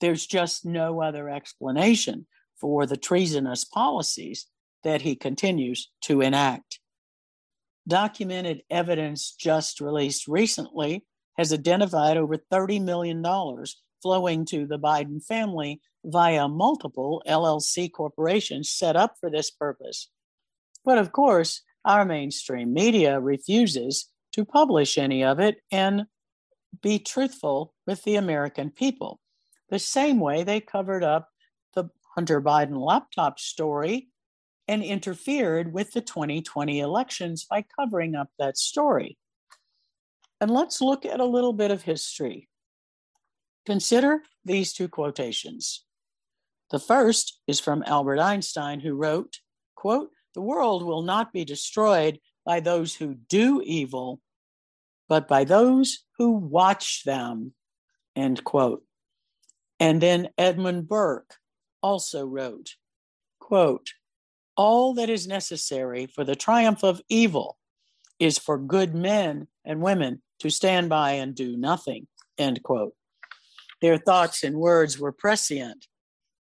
There's 0.01 0.27
just 0.27 0.65
no 0.65 1.01
other 1.01 1.29
explanation 1.29 2.27
for 2.59 2.85
the 2.85 2.97
treasonous 2.97 3.63
policies 3.65 4.47
that 4.83 5.01
he 5.01 5.15
continues 5.15 5.89
to 6.01 6.21
enact. 6.21 6.79
Documented 7.87 8.63
evidence 8.69 9.31
just 9.31 9.79
released 9.79 10.27
recently 10.27 11.05
has 11.37 11.53
identified 11.53 12.17
over 12.17 12.37
$30 12.37 12.83
million 12.83 13.21
flowing 14.01 14.45
to 14.45 14.65
the 14.65 14.79
Biden 14.79 15.23
family 15.23 15.81
via 16.05 16.47
multiple 16.47 17.21
LLC 17.27 17.91
corporations 17.91 18.69
set 18.69 18.95
up 18.95 19.15
for 19.19 19.29
this 19.29 19.51
purpose. 19.51 20.09
But 20.85 20.97
of 20.97 21.11
course, 21.11 21.63
our 21.83 22.05
mainstream 22.05 22.73
media 22.73 23.19
refuses 23.19 24.09
to 24.33 24.45
publish 24.45 24.97
any 24.97 25.23
of 25.23 25.39
it 25.39 25.57
and 25.71 26.05
be 26.81 26.99
truthful 26.99 27.73
with 27.85 28.03
the 28.03 28.15
American 28.15 28.69
people. 28.69 29.19
The 29.69 29.79
same 29.79 30.19
way 30.19 30.43
they 30.43 30.61
covered 30.61 31.03
up 31.03 31.29
the 31.75 31.89
Hunter 32.15 32.41
Biden 32.41 32.77
laptop 32.77 33.39
story 33.39 34.09
and 34.67 34.83
interfered 34.83 35.73
with 35.73 35.91
the 35.91 36.01
2020 36.01 36.79
elections 36.79 37.45
by 37.49 37.63
covering 37.77 38.15
up 38.15 38.29
that 38.37 38.57
story. 38.57 39.17
And 40.39 40.51
let's 40.51 40.81
look 40.81 41.05
at 41.05 41.19
a 41.19 41.25
little 41.25 41.53
bit 41.53 41.71
of 41.71 41.81
history. 41.81 42.46
Consider 43.67 44.21
these 44.45 44.71
two 44.71 44.87
quotations. 44.87 45.83
The 46.71 46.79
first 46.79 47.41
is 47.47 47.59
from 47.59 47.83
Albert 47.85 48.17
Einstein, 48.17 48.79
who 48.79 48.93
wrote, 48.93 49.41
quote, 49.75 50.11
the 50.33 50.41
world 50.41 50.83
will 50.83 51.01
not 51.01 51.33
be 51.33 51.43
destroyed 51.43 52.21
by 52.45 52.61
those 52.61 52.95
who 52.95 53.15
do 53.15 53.61
evil, 53.61 54.21
but 55.09 55.27
by 55.27 55.43
those 55.43 56.05
who 56.17 56.31
watch 56.31 57.03
them, 57.03 57.55
end 58.15 58.41
quote. 58.45 58.83
And 59.81 59.99
then 59.99 60.29
Edmund 60.37 60.87
Burke 60.87 61.35
also 61.83 62.25
wrote, 62.25 62.75
quote, 63.37 63.89
all 64.55 64.93
that 64.93 65.09
is 65.09 65.27
necessary 65.27 66.05
for 66.05 66.23
the 66.23 66.37
triumph 66.37 66.85
of 66.85 67.01
evil 67.09 67.57
is 68.17 68.37
for 68.37 68.57
good 68.57 68.95
men 68.95 69.49
and 69.65 69.81
women 69.81 70.21
to 70.39 70.49
stand 70.49 70.87
by 70.87 71.11
and 71.11 71.35
do 71.35 71.57
nothing. 71.57 72.07
End 72.37 72.63
quote. 72.63 72.93
Their 73.81 73.97
thoughts 73.97 74.43
and 74.43 74.57
words 74.57 74.97
were 74.97 75.11
prescient. 75.11 75.87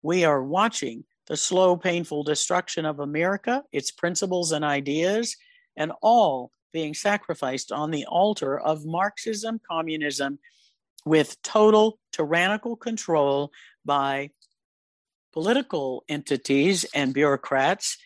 We 0.01 0.25
are 0.25 0.43
watching 0.43 1.05
the 1.27 1.37
slow, 1.37 1.77
painful 1.77 2.23
destruction 2.23 2.85
of 2.85 2.99
America, 2.99 3.63
its 3.71 3.91
principles 3.91 4.51
and 4.51 4.65
ideas, 4.65 5.37
and 5.77 5.91
all 6.01 6.51
being 6.73 6.93
sacrificed 6.93 7.71
on 7.71 7.91
the 7.91 8.05
altar 8.05 8.59
of 8.59 8.85
Marxism, 8.85 9.59
communism, 9.69 10.39
with 11.05 11.41
total 11.41 11.99
tyrannical 12.11 12.75
control 12.75 13.51
by 13.85 14.31
political 15.31 16.03
entities 16.09 16.85
and 16.93 17.13
bureaucrats 17.13 17.97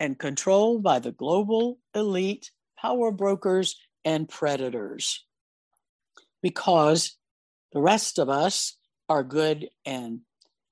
and 0.00 0.18
controlled 0.18 0.82
by 0.82 0.98
the 0.98 1.12
global 1.12 1.78
elite, 1.94 2.50
power 2.78 3.10
brokers, 3.10 3.76
and 4.04 4.28
predators. 4.28 5.24
Because 6.42 7.16
the 7.74 7.82
rest 7.82 8.18
of 8.18 8.30
us 8.30 8.78
are 9.08 9.24
good 9.24 9.68
and 9.84 10.20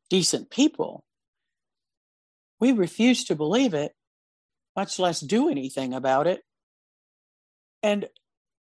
decent 0.08 0.50
people, 0.50 1.04
we 2.60 2.72
refuse 2.72 3.24
to 3.24 3.34
believe 3.34 3.74
it, 3.74 3.92
much 4.76 4.98
less 4.98 5.20
do 5.20 5.50
anything 5.50 5.92
about 5.92 6.28
it. 6.28 6.42
And 7.82 8.08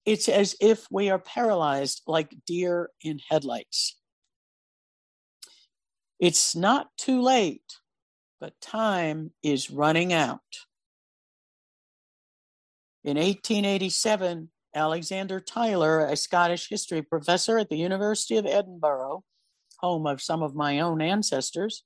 it's 0.06 0.28
as 0.28 0.56
if 0.60 0.86
we 0.92 1.10
are 1.10 1.18
paralyzed 1.18 2.02
like 2.06 2.36
deer 2.46 2.90
in 3.02 3.20
headlights. 3.30 3.98
It's 6.20 6.56
not 6.56 6.90
too 6.98 7.22
late, 7.22 7.78
but 8.42 8.60
time 8.62 9.32
is 9.42 9.72
running 9.72 10.12
out. 10.12 10.42
In 13.04 13.18
1887, 13.18 14.50
Alexander 14.76 15.40
Tyler, 15.40 16.02
a 16.06 16.18
Scottish 16.18 16.68
history 16.70 17.02
professor 17.02 17.58
at 17.58 17.70
the 17.70 17.78
University 17.78 18.36
of 18.36 18.46
Edinburgh, 18.46 19.24
home 19.80 20.06
of 20.06 20.22
some 20.22 20.44
of 20.44 20.54
my 20.54 20.82
own 20.82 21.02
ancestors, 21.02 21.84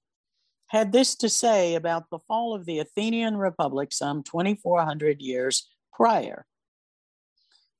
had 0.67 0.91
this 0.91 1.15
to 1.15 1.29
say 1.29 1.75
about 1.75 2.09
the 2.09 2.19
fall 2.27 2.55
of 2.55 2.65
the 2.65 2.79
Athenian 2.79 3.37
Republic 3.37 3.93
some 3.93 4.23
2,400 4.23 5.21
years 5.21 5.67
prior. 5.93 6.45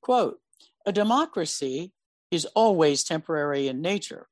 Quote, 0.02 0.38
a 0.86 0.92
democracy 0.92 1.92
is 2.32 2.46
always 2.56 3.04
temporary 3.04 3.68
in 3.68 3.82
nature. 3.82 4.28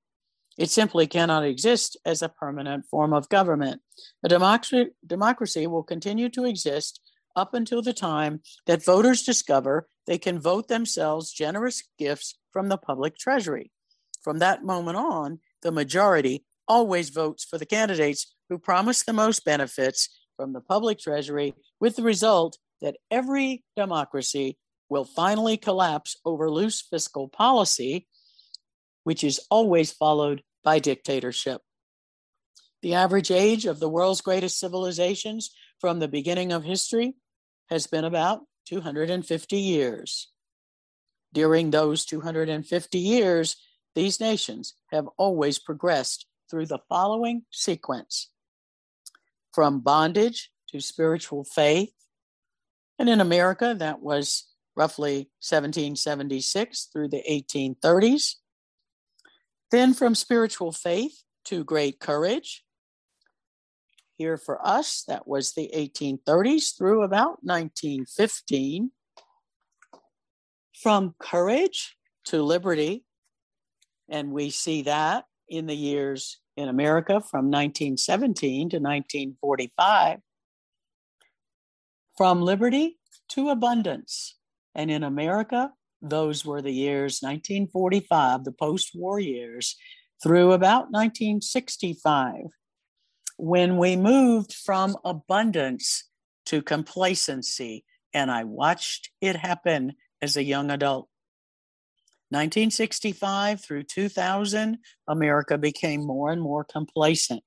It 0.57 0.69
simply 0.69 1.07
cannot 1.07 1.43
exist 1.43 1.97
as 2.05 2.21
a 2.21 2.29
permanent 2.29 2.85
form 2.85 3.13
of 3.13 3.29
government. 3.29 3.81
A 4.23 4.29
democracy, 4.29 4.91
democracy 5.05 5.67
will 5.67 5.83
continue 5.83 6.29
to 6.29 6.45
exist 6.45 6.99
up 7.35 7.53
until 7.53 7.81
the 7.81 7.93
time 7.93 8.41
that 8.65 8.83
voters 8.83 9.23
discover 9.23 9.87
they 10.07 10.17
can 10.17 10.39
vote 10.39 10.69
themselves 10.69 11.31
generous 11.31 11.83
gifts 11.99 12.35
from 12.51 12.69
the 12.69 12.77
public 12.77 13.17
treasury. 13.17 13.71
From 14.23 14.39
that 14.39 14.63
moment 14.63 14.97
on, 14.97 15.39
the 15.61 15.71
majority 15.71 16.45
always 16.67 17.09
votes 17.09 17.43
for 17.43 17.57
the 17.57 17.65
candidates 17.65 18.33
who 18.49 18.57
promise 18.57 19.03
the 19.03 19.13
most 19.13 19.45
benefits 19.45 20.09
from 20.35 20.53
the 20.53 20.61
public 20.61 20.99
treasury, 20.99 21.53
with 21.79 21.95
the 21.95 22.03
result 22.03 22.57
that 22.81 22.97
every 23.11 23.63
democracy 23.75 24.57
will 24.89 25.03
finally 25.03 25.57
collapse 25.57 26.15
over 26.23 26.49
loose 26.49 26.81
fiscal 26.81 27.27
policy, 27.27 28.07
which 29.03 29.23
is 29.23 29.41
always 29.49 29.91
followed 29.91 30.43
by 30.63 30.79
dictatorship. 30.79 31.61
The 32.81 32.93
average 32.93 33.31
age 33.31 33.65
of 33.65 33.79
the 33.79 33.89
world's 33.89 34.21
greatest 34.21 34.59
civilizations 34.59 35.49
from 35.81 35.99
the 35.99 36.07
beginning 36.07 36.51
of 36.51 36.63
history 36.63 37.15
has 37.69 37.87
been 37.87 38.05
about 38.05 38.41
250 38.67 39.57
years. 39.57 40.29
During 41.33 41.71
those 41.71 42.05
250 42.05 42.99
years, 42.99 43.55
these 43.95 44.19
nations 44.19 44.75
have 44.91 45.07
always 45.17 45.59
progressed 45.59 46.25
through 46.49 46.65
the 46.65 46.79
following 46.89 47.43
sequence 47.51 48.29
from 49.53 49.79
bondage 49.79 50.51
to 50.69 50.79
spiritual 50.79 51.43
faith. 51.43 51.93
And 52.99 53.09
in 53.09 53.21
America, 53.21 53.75
that 53.77 54.01
was 54.01 54.45
roughly 54.75 55.29
1776 55.41 56.89
through 56.93 57.09
the 57.09 57.23
1830s. 57.29 58.35
Then 59.71 59.93
from 59.93 60.15
spiritual 60.15 60.71
faith 60.71 61.23
to 61.45 61.63
great 61.63 61.99
courage. 61.99 62.63
Here 64.17 64.37
for 64.37 64.65
us, 64.65 65.03
that 65.07 65.27
was 65.27 65.53
the 65.53 65.69
1830s 65.75 66.75
through 66.75 67.03
about 67.03 67.43
1915. 67.43 68.91
From 70.81 71.15
courage 71.19 71.95
to 72.25 72.41
liberty, 72.41 73.03
and 74.09 74.31
we 74.31 74.49
see 74.49 74.83
that 74.83 75.25
in 75.47 75.65
the 75.65 75.75
years 75.75 76.39
in 76.55 76.67
America 76.67 77.21
from 77.21 77.51
1917 77.51 78.69
to 78.69 78.77
1945. 78.77 80.19
From 82.17 82.41
liberty 82.41 82.97
to 83.29 83.49
abundance, 83.49 84.37
and 84.73 84.89
in 84.89 85.03
America, 85.03 85.71
those 86.01 86.43
were 86.43 86.61
the 86.61 86.71
years 86.71 87.19
1945, 87.21 88.43
the 88.43 88.51
post 88.51 88.91
war 88.95 89.19
years, 89.19 89.75
through 90.21 90.51
about 90.51 90.91
1965, 90.91 92.35
when 93.37 93.77
we 93.77 93.95
moved 93.95 94.53
from 94.53 94.97
abundance 95.05 96.05
to 96.47 96.61
complacency. 96.61 97.85
And 98.13 98.31
I 98.31 98.43
watched 98.43 99.11
it 99.21 99.35
happen 99.35 99.93
as 100.21 100.37
a 100.37 100.43
young 100.43 100.71
adult. 100.71 101.09
1965 102.29 103.61
through 103.61 103.83
2000, 103.83 104.77
America 105.07 105.57
became 105.57 106.05
more 106.05 106.31
and 106.31 106.41
more 106.41 106.65
complacent. 106.65 107.43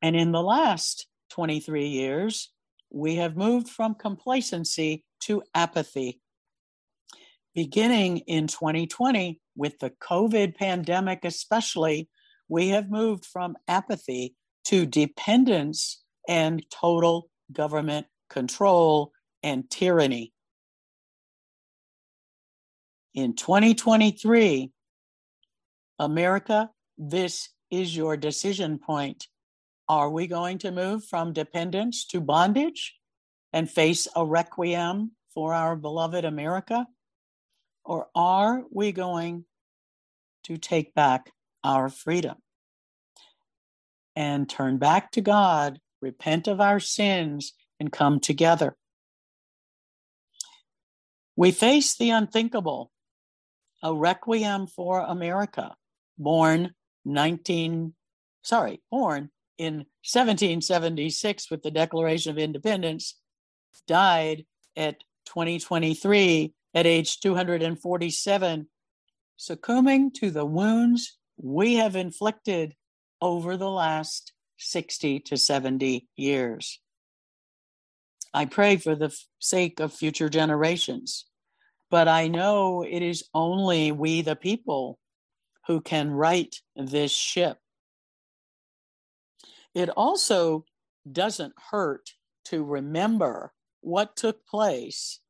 And 0.00 0.16
in 0.16 0.32
the 0.32 0.42
last 0.42 1.06
23 1.30 1.86
years, 1.86 2.50
we 2.90 3.16
have 3.16 3.36
moved 3.36 3.68
from 3.68 3.94
complacency 3.94 5.04
to 5.22 5.42
apathy 5.54 6.20
beginning 7.58 8.18
in 8.18 8.46
2020 8.46 9.40
with 9.56 9.76
the 9.80 9.90
COVID 10.00 10.54
pandemic, 10.54 11.24
especially, 11.24 12.08
we 12.48 12.68
have 12.68 12.88
moved 12.88 13.26
from 13.26 13.56
apathy 13.66 14.36
to 14.64 14.86
dependence 14.86 16.02
and 16.28 16.64
total 16.70 17.30
government 17.52 18.06
control 18.28 19.12
and 19.42 19.68
tyranny. 19.70 20.32
In 23.14 23.34
2023, 23.34 24.70
America, 25.98 26.70
this 26.96 27.48
is 27.70 27.96
your 27.96 28.16
decision 28.16 28.78
point. 28.78 29.26
Are 29.88 30.10
we 30.10 30.26
going 30.26 30.58
to 30.58 30.70
move 30.70 31.04
from 31.04 31.32
dependence 31.32 32.06
to 32.08 32.20
bondage 32.20 32.94
and 33.52 33.70
face 33.70 34.06
a 34.14 34.24
requiem 34.24 35.12
for 35.32 35.54
our 35.54 35.76
beloved 35.76 36.24
America? 36.24 36.86
Or 37.84 38.08
are 38.14 38.64
we 38.70 38.92
going 38.92 39.46
to 40.44 40.58
take 40.58 40.94
back 40.94 41.32
our 41.64 41.88
freedom 41.88 42.36
and 44.18 44.48
turn 44.48 44.78
back 44.78 45.12
to 45.12 45.20
God, 45.20 45.78
repent 46.02 46.48
of 46.48 46.60
our 46.60 46.80
sins, 46.80 47.52
and 47.78 47.92
come 47.92 48.18
together? 48.18 48.76
We 51.36 51.52
face 51.52 51.96
the 51.96 52.10
unthinkable, 52.10 52.90
a 53.80 53.94
requiem 53.94 54.66
for 54.66 55.02
America, 55.02 55.76
born 56.18 56.72
19, 57.04 57.94
sorry, 58.42 58.82
born 58.90 59.30
in 59.56 59.86
1776 60.02 61.48
with 61.48 61.62
the 61.62 61.70
Declaration 61.70 62.32
of 62.32 62.38
Independence, 62.38 63.14
died 63.86 64.44
at 64.76 64.96
2023 65.26 66.52
at 66.74 66.86
age 66.86 67.20
247, 67.20 68.68
succumbing 69.36 70.10
to 70.10 70.32
the 70.32 70.44
wounds 70.44 71.18
we 71.36 71.74
have 71.74 71.94
inflicted 71.94 72.74
over 73.20 73.56
the 73.56 73.70
last 73.70 74.32
60 74.58 75.20
to 75.20 75.36
70 75.36 76.08
years. 76.16 76.80
I 78.34 78.44
pray 78.44 78.76
for 78.76 78.94
the 78.94 79.14
sake 79.38 79.80
of 79.80 79.92
future 79.92 80.28
generations, 80.28 81.26
but 81.90 82.08
I 82.08 82.28
know 82.28 82.82
it 82.82 83.02
is 83.02 83.24
only 83.34 83.92
we, 83.92 84.22
the 84.22 84.36
people, 84.36 84.98
who 85.66 85.80
can 85.80 86.10
right 86.10 86.54
this 86.76 87.12
ship. 87.12 87.58
It 89.74 89.90
also 89.90 90.64
doesn't 91.10 91.54
hurt 91.70 92.10
to 92.46 92.64
remember 92.64 93.52
what 93.80 94.16
took 94.16 94.46
place 94.46 95.20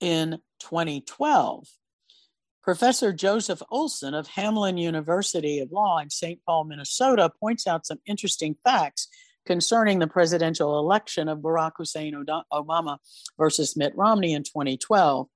in 0.00 0.38
2012. 0.60 1.66
Professor 2.68 3.14
Joseph 3.14 3.62
Olson 3.70 4.12
of 4.12 4.28
Hamline 4.28 4.78
University 4.78 5.60
of 5.60 5.72
Law 5.72 6.00
in 6.00 6.10
St. 6.10 6.38
Paul, 6.44 6.64
Minnesota, 6.64 7.32
points 7.40 7.66
out 7.66 7.86
some 7.86 7.96
interesting 8.04 8.56
facts 8.62 9.08
concerning 9.46 9.98
the 9.98 10.06
presidential 10.06 10.78
election 10.78 11.30
of 11.30 11.38
Barack 11.38 11.72
Hussein 11.78 12.12
Obama 12.52 12.98
versus 13.38 13.74
Mitt 13.74 13.96
Romney 13.96 14.34
in 14.34 14.42
2012. 14.42 15.28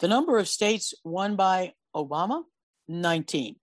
The 0.00 0.08
number 0.08 0.38
of 0.38 0.48
states 0.48 0.92
won 1.04 1.36
by 1.36 1.74
Obama 1.94 2.42
19. 2.88 3.54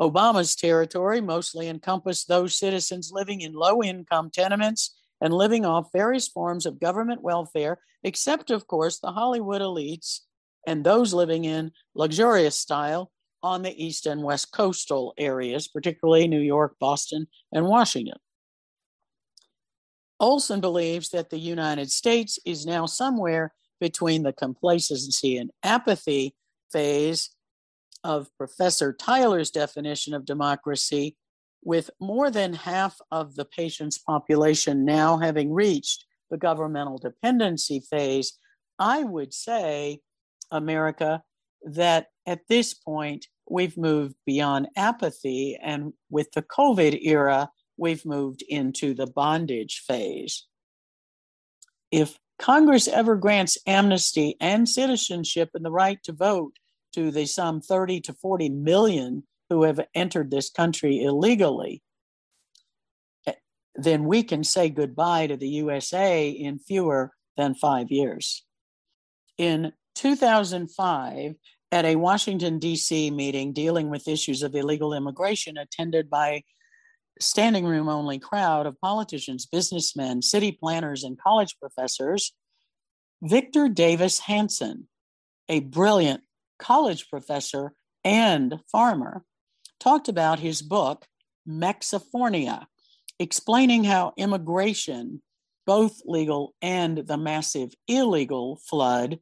Obama's 0.01 0.57
territory 0.57 1.21
mostly 1.21 1.69
encompassed 1.69 2.29
those 2.29 2.57
citizens 2.57 3.11
living 3.13 3.41
in 3.41 3.53
low 3.53 3.83
income 3.83 4.31
tenements 4.31 4.97
and 5.21 5.33
living 5.33 5.65
off 5.65 5.93
various 5.93 6.29
forms 6.29 6.67
of 6.67 6.81
government 6.81 7.23
welfare, 7.23 7.79
except, 8.03 8.51
of 8.51 8.67
course, 8.67 8.99
the 8.99 9.13
Hollywood 9.13 9.63
elites 9.63 10.21
and 10.67 10.83
those 10.83 11.15
living 11.15 11.45
in 11.45 11.73
luxurious 11.95 12.57
style 12.57 13.13
on 13.43 13.63
the 13.63 13.85
east 13.85 14.07
and 14.07 14.23
west 14.23 14.53
coastal 14.53 15.15
areas, 15.19 15.69
particularly 15.69 16.29
New 16.29 16.41
York, 16.41 16.77
Boston, 16.81 17.27
and 17.53 17.67
Washington. 17.67 18.19
Olson 20.21 20.61
believes 20.61 21.11
that 21.11 21.31
the 21.31 21.39
United 21.39 21.91
States 21.91 22.39
is 22.47 22.65
now 22.65 22.87
somewhere 22.87 23.53
between 23.81 24.23
the 24.23 24.33
complacency 24.33 25.37
and 25.37 25.51
apathy 25.65 26.37
phase 26.73 27.31
of 28.05 28.29
Professor 28.37 28.93
Tyler's 28.93 29.51
definition 29.51 30.15
of 30.15 30.25
democracy, 30.25 31.17
with 31.65 31.91
more 32.01 32.31
than 32.31 32.55
half 32.55 32.99
of 33.11 33.37
the 33.37 33.45
patient's 33.45 33.99
population 33.99 34.85
now 34.85 35.19
having 35.19 35.53
reached 35.53 36.05
the 36.31 36.39
governmental 36.39 36.99
dependency 36.99 37.81
phase, 37.91 38.39
I 38.79 39.05
would 39.05 39.33
say, 39.33 40.01
America, 40.51 41.23
that 41.65 42.09
at 42.27 42.49
this 42.49 42.75
point 42.75 43.27
we've 43.49 43.77
moved 43.77 44.17
beyond 44.27 44.69
apathy. 44.77 45.59
And 45.63 45.93
with 46.11 46.33
the 46.33 46.43
COVID 46.43 46.99
era, 47.03 47.51
we've 47.77 48.05
moved 48.05 48.43
into 48.49 48.95
the 48.95 49.07
bondage 49.07 49.83
phase. 49.87 50.47
If 51.91 52.19
Congress 52.39 52.89
ever 52.89 53.15
grants 53.15 53.59
amnesty 53.67 54.37
and 54.41 54.69
citizenship 54.69 55.51
and 55.55 55.65
the 55.65 55.71
right 55.71 56.03
to 56.05 56.13
vote 56.13 56.55
to 56.95 57.11
the 57.11 57.27
some 57.27 57.61
30 57.61 58.01
to 58.03 58.13
40 58.13 58.49
million 58.51 59.25
who 59.51 59.65
have 59.65 59.81
entered 59.95 60.31
this 60.31 60.51
country 60.51 61.03
illegally, 61.03 61.83
eh, 63.27 63.33
then 63.75 64.05
we 64.05 64.23
can 64.23 64.45
say 64.45 64.69
goodbye 64.69 65.27
to 65.27 65.37
the 65.37 65.49
USA 65.49 66.29
in 66.29 66.59
fewer 66.59 67.13
than 67.37 67.55
five 67.55 67.91
years. 67.91 68.45
In 69.39 69.73
2005, 69.95 71.35
at 71.71 71.85
a 71.87 71.97
Washington, 71.97 72.59
D.C. 72.59 73.11
meeting 73.11 73.53
dealing 73.53 73.89
with 73.89 74.07
issues 74.07 74.43
of 74.43 74.55
illegal 74.55 74.93
immigration, 74.93 75.57
attended 75.57 76.11
by 76.11 76.43
standing 77.21 77.65
room 77.65 77.89
only 77.89 78.19
crowd 78.19 78.67
of 78.67 78.81
politicians, 78.81 79.47
businessmen, 79.47 80.21
city 80.21 80.53
planners, 80.53 81.03
and 81.03 81.19
college 81.19 81.57
professors, 81.59 82.35
Victor 83.23 83.69
Davis 83.69 84.19
Hanson, 84.19 84.89
a 85.49 85.61
brilliant 85.61 86.23
college 86.63 87.11
professor 87.11 87.73
and 88.05 88.61
farmer, 88.71 89.25
talked 89.81 90.09
about 90.09 90.39
his 90.39 90.63
book, 90.63 91.07
Mexifornia, 91.47 92.67
explaining 93.19 93.85
how 93.85 94.13
immigration, 94.17 95.21
both 95.67 96.01
legal 96.05 96.55
and 96.63 96.99
the 96.99 97.17
massive 97.17 97.73
illegal 97.89 98.61
flood, 98.69 99.19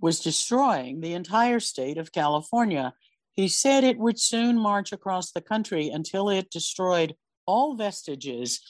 was 0.00 0.20
destroying 0.20 1.00
the 1.00 1.12
entire 1.12 1.58
state 1.58 1.98
of 1.98 2.12
California. 2.12 2.94
He 3.34 3.48
said 3.48 3.82
it 3.82 3.98
would 3.98 4.18
soon 4.18 4.56
march 4.58 4.92
across 4.92 5.32
the 5.32 5.40
country 5.40 5.88
until 5.88 6.28
it 6.28 6.50
destroyed 6.50 7.16
all 7.46 7.74
vestiges 7.74 8.60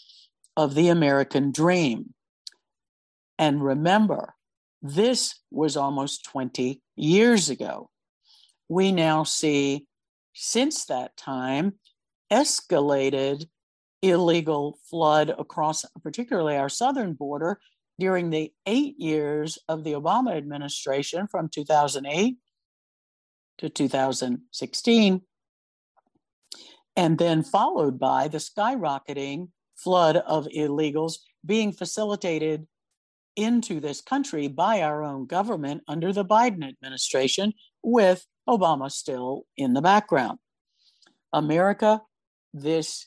of 0.56 0.74
the 0.74 0.88
American 0.88 1.52
dream. 1.52 2.14
And 3.38 3.62
remember, 3.62 4.34
this 4.82 5.34
was 5.50 5.76
almost 5.76 6.24
20 6.24 6.80
years 6.96 7.50
ago. 7.50 7.90
We 8.68 8.92
now 8.92 9.24
see, 9.24 9.86
since 10.34 10.84
that 10.86 11.16
time, 11.16 11.74
escalated 12.30 13.46
illegal 14.02 14.78
flood 14.88 15.34
across, 15.36 15.84
particularly 16.02 16.56
our 16.56 16.68
southern 16.68 17.14
border, 17.14 17.58
during 17.98 18.30
the 18.30 18.52
eight 18.66 18.98
years 19.00 19.58
of 19.68 19.82
the 19.82 19.92
Obama 19.92 20.36
administration 20.36 21.26
from 21.26 21.48
2008 21.48 22.36
to 23.58 23.68
2016, 23.68 25.22
and 26.96 27.18
then 27.18 27.42
followed 27.42 27.98
by 27.98 28.28
the 28.28 28.38
skyrocketing 28.38 29.48
flood 29.76 30.16
of 30.16 30.46
illegals 30.56 31.16
being 31.44 31.72
facilitated 31.72 32.66
into 33.38 33.78
this 33.78 34.00
country 34.00 34.48
by 34.48 34.82
our 34.82 35.04
own 35.04 35.24
government 35.26 35.82
under 35.86 36.12
the 36.12 36.24
Biden 36.24 36.68
administration, 36.68 37.52
with 37.82 38.26
Obama 38.48 38.90
still 38.90 39.44
in 39.56 39.74
the 39.74 39.80
background. 39.80 40.38
America, 41.32 42.02
this 42.52 43.06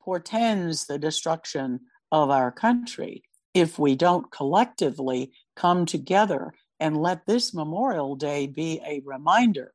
portends 0.00 0.86
the 0.86 0.98
destruction 0.98 1.80
of 2.10 2.30
our 2.30 2.50
country 2.50 3.22
if 3.54 3.78
we 3.78 3.94
don't 3.94 4.30
collectively 4.32 5.32
come 5.54 5.86
together 5.86 6.52
and 6.80 7.00
let 7.00 7.24
this 7.26 7.54
Memorial 7.54 8.16
Day 8.16 8.48
be 8.48 8.80
a 8.84 9.00
reminder. 9.04 9.72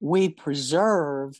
We 0.00 0.30
preserve 0.30 1.38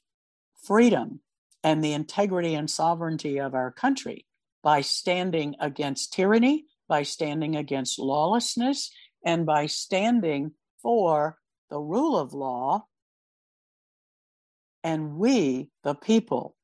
freedom 0.63 1.21
and 1.65 1.83
the 1.83 1.95
integrity 1.95 2.55
and 2.55 2.69
sovereignty 2.69 3.39
of 3.39 3.55
our 3.55 3.73
country 3.73 4.27
by 4.63 4.83
standing 4.83 5.57
against 5.59 6.13
tyranny 6.13 6.67
by 6.93 7.03
standing 7.03 7.57
against 7.57 7.99
lawlessness 7.99 8.93
and 9.25 9.47
by 9.47 9.65
standing 9.65 10.53
for 10.83 11.39
the 11.71 11.79
rule 11.79 12.19
of 12.19 12.35
law. 12.35 12.85
And 14.85 15.17
we, 15.17 15.71
the 15.85 15.95
people, 15.95 16.55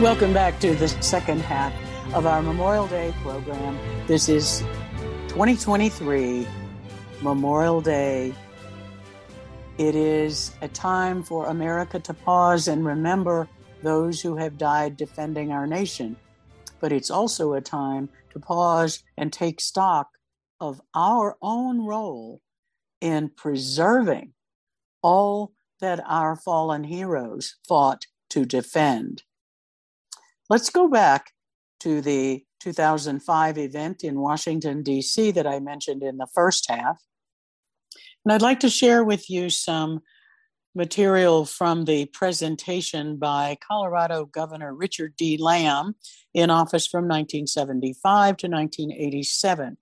Welcome 0.00 0.32
back 0.32 0.58
to 0.58 0.74
the 0.74 0.88
second 0.88 1.40
half 1.42 1.72
of 2.14 2.26
our 2.26 2.42
Memorial 2.42 2.88
Day 2.88 3.14
program. 3.22 3.78
This 4.08 4.28
is 4.28 4.58
2023 5.28 6.48
Memorial 7.22 7.80
Day. 7.80 8.34
It 9.78 9.94
is 9.94 10.50
a 10.62 10.66
time 10.66 11.22
for 11.22 11.46
America 11.46 12.00
to 12.00 12.12
pause 12.12 12.66
and 12.66 12.84
remember 12.84 13.48
those 13.84 14.20
who 14.20 14.36
have 14.36 14.58
died 14.58 14.96
defending 14.96 15.52
our 15.52 15.64
nation. 15.64 16.16
But 16.80 16.90
it's 16.90 17.10
also 17.10 17.52
a 17.52 17.60
time 17.60 18.08
to 18.32 18.40
pause 18.40 19.04
and 19.16 19.32
take 19.32 19.60
stock 19.60 20.08
of 20.58 20.80
our 20.96 21.36
own 21.40 21.86
role 21.86 22.42
in 23.00 23.28
preserving 23.28 24.32
all 25.02 25.52
that 25.80 26.00
our 26.04 26.34
fallen 26.34 26.82
heroes 26.82 27.54
fought 27.68 28.06
to 28.30 28.44
defend. 28.44 29.22
Let's 30.50 30.70
go 30.70 30.88
back 30.88 31.32
to 31.80 32.00
the 32.00 32.44
2005 32.60 33.58
event 33.58 34.04
in 34.04 34.20
Washington, 34.20 34.82
D.C., 34.82 35.30
that 35.32 35.46
I 35.46 35.60
mentioned 35.60 36.02
in 36.02 36.18
the 36.18 36.28
first 36.34 36.68
half. 36.68 36.98
And 38.24 38.32
I'd 38.32 38.42
like 38.42 38.60
to 38.60 38.70
share 38.70 39.04
with 39.04 39.30
you 39.30 39.48
some 39.50 40.00
material 40.74 41.44
from 41.44 41.84
the 41.84 42.06
presentation 42.06 43.16
by 43.16 43.56
Colorado 43.66 44.26
Governor 44.26 44.74
Richard 44.74 45.14
D. 45.16 45.38
Lamm 45.38 45.94
in 46.34 46.50
office 46.50 46.86
from 46.86 47.04
1975 47.04 48.36
to 48.38 48.48
1987. 48.48 49.78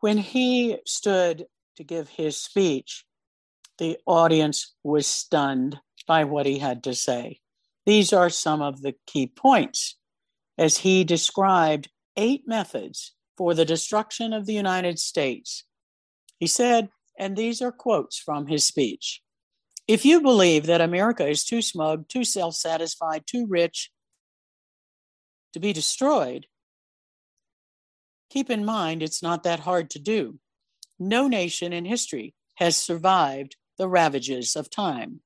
When 0.00 0.18
he 0.18 0.78
stood 0.86 1.46
to 1.76 1.84
give 1.84 2.08
his 2.08 2.40
speech, 2.40 3.04
the 3.78 3.98
audience 4.06 4.74
was 4.82 5.06
stunned 5.06 5.78
by 6.06 6.24
what 6.24 6.46
he 6.46 6.58
had 6.58 6.84
to 6.84 6.94
say. 6.94 7.41
These 7.86 8.12
are 8.12 8.30
some 8.30 8.62
of 8.62 8.82
the 8.82 8.94
key 9.06 9.26
points 9.26 9.96
as 10.56 10.78
he 10.78 11.04
described 11.04 11.90
eight 12.16 12.42
methods 12.46 13.14
for 13.36 13.54
the 13.54 13.64
destruction 13.64 14.32
of 14.32 14.46
the 14.46 14.54
United 14.54 14.98
States. 14.98 15.64
He 16.38 16.46
said, 16.46 16.90
and 17.18 17.36
these 17.36 17.60
are 17.62 17.72
quotes 17.72 18.18
from 18.18 18.46
his 18.46 18.64
speech 18.64 19.22
if 19.88 20.04
you 20.04 20.20
believe 20.20 20.66
that 20.66 20.80
America 20.80 21.26
is 21.26 21.44
too 21.44 21.60
smug, 21.60 22.08
too 22.08 22.24
self 22.24 22.54
satisfied, 22.54 23.24
too 23.26 23.46
rich 23.46 23.90
to 25.52 25.60
be 25.60 25.72
destroyed, 25.72 26.46
keep 28.30 28.48
in 28.48 28.64
mind 28.64 29.02
it's 29.02 29.22
not 29.22 29.42
that 29.42 29.60
hard 29.60 29.90
to 29.90 29.98
do. 29.98 30.38
No 30.98 31.28
nation 31.28 31.72
in 31.72 31.84
history 31.84 32.34
has 32.54 32.76
survived 32.76 33.56
the 33.76 33.88
ravages 33.88 34.56
of 34.56 34.70
time. 34.70 35.20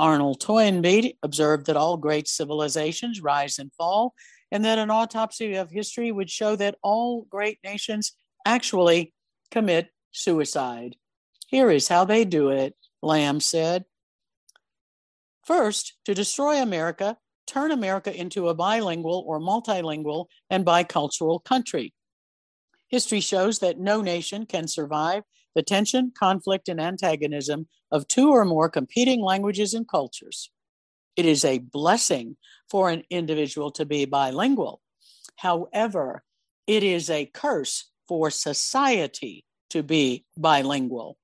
Arnold 0.00 0.40
Toynbee 0.40 1.18
observed 1.22 1.66
that 1.66 1.76
all 1.76 1.96
great 1.96 2.28
civilizations 2.28 3.20
rise 3.20 3.58
and 3.58 3.72
fall, 3.74 4.14
and 4.50 4.64
that 4.64 4.78
an 4.78 4.90
autopsy 4.90 5.54
of 5.54 5.70
history 5.70 6.12
would 6.12 6.30
show 6.30 6.56
that 6.56 6.76
all 6.82 7.22
great 7.22 7.58
nations 7.64 8.12
actually 8.46 9.12
commit 9.50 9.90
suicide. 10.12 10.96
Here 11.48 11.70
is 11.70 11.88
how 11.88 12.04
they 12.04 12.24
do 12.24 12.50
it, 12.50 12.74
Lamm 13.02 13.40
said. 13.40 13.84
First, 15.44 15.96
to 16.04 16.14
destroy 16.14 16.60
America, 16.60 17.16
turn 17.46 17.72
America 17.72 18.14
into 18.14 18.48
a 18.48 18.54
bilingual 18.54 19.24
or 19.26 19.40
multilingual 19.40 20.26
and 20.50 20.64
bicultural 20.64 21.42
country. 21.42 21.94
History 22.88 23.20
shows 23.20 23.58
that 23.58 23.78
no 23.78 24.02
nation 24.02 24.46
can 24.46 24.68
survive 24.68 25.22
the 25.58 25.62
tension, 25.64 26.12
conflict, 26.16 26.68
and 26.68 26.80
antagonism 26.80 27.66
of 27.90 28.06
two 28.06 28.30
or 28.30 28.44
more 28.44 28.68
competing 28.68 29.20
languages 29.20 29.74
and 29.74 29.88
cultures. 29.88 30.52
It 31.16 31.26
is 31.26 31.44
a 31.44 31.58
blessing 31.58 32.36
for 32.70 32.90
an 32.90 33.02
individual 33.10 33.72
to 33.72 33.84
be 33.84 34.04
bilingual. 34.04 34.80
However, 35.34 36.22
it 36.68 36.84
is 36.84 37.10
a 37.10 37.26
curse 37.26 37.90
for 38.06 38.30
society 38.30 39.44
to 39.70 39.82
be 39.82 40.26
bilingual. 40.36 41.18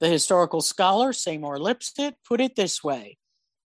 The 0.00 0.08
historical 0.08 0.60
scholar 0.60 1.14
Seymour 1.14 1.56
Lipset 1.56 2.16
put 2.28 2.42
it 2.42 2.56
this 2.56 2.84
way 2.84 3.16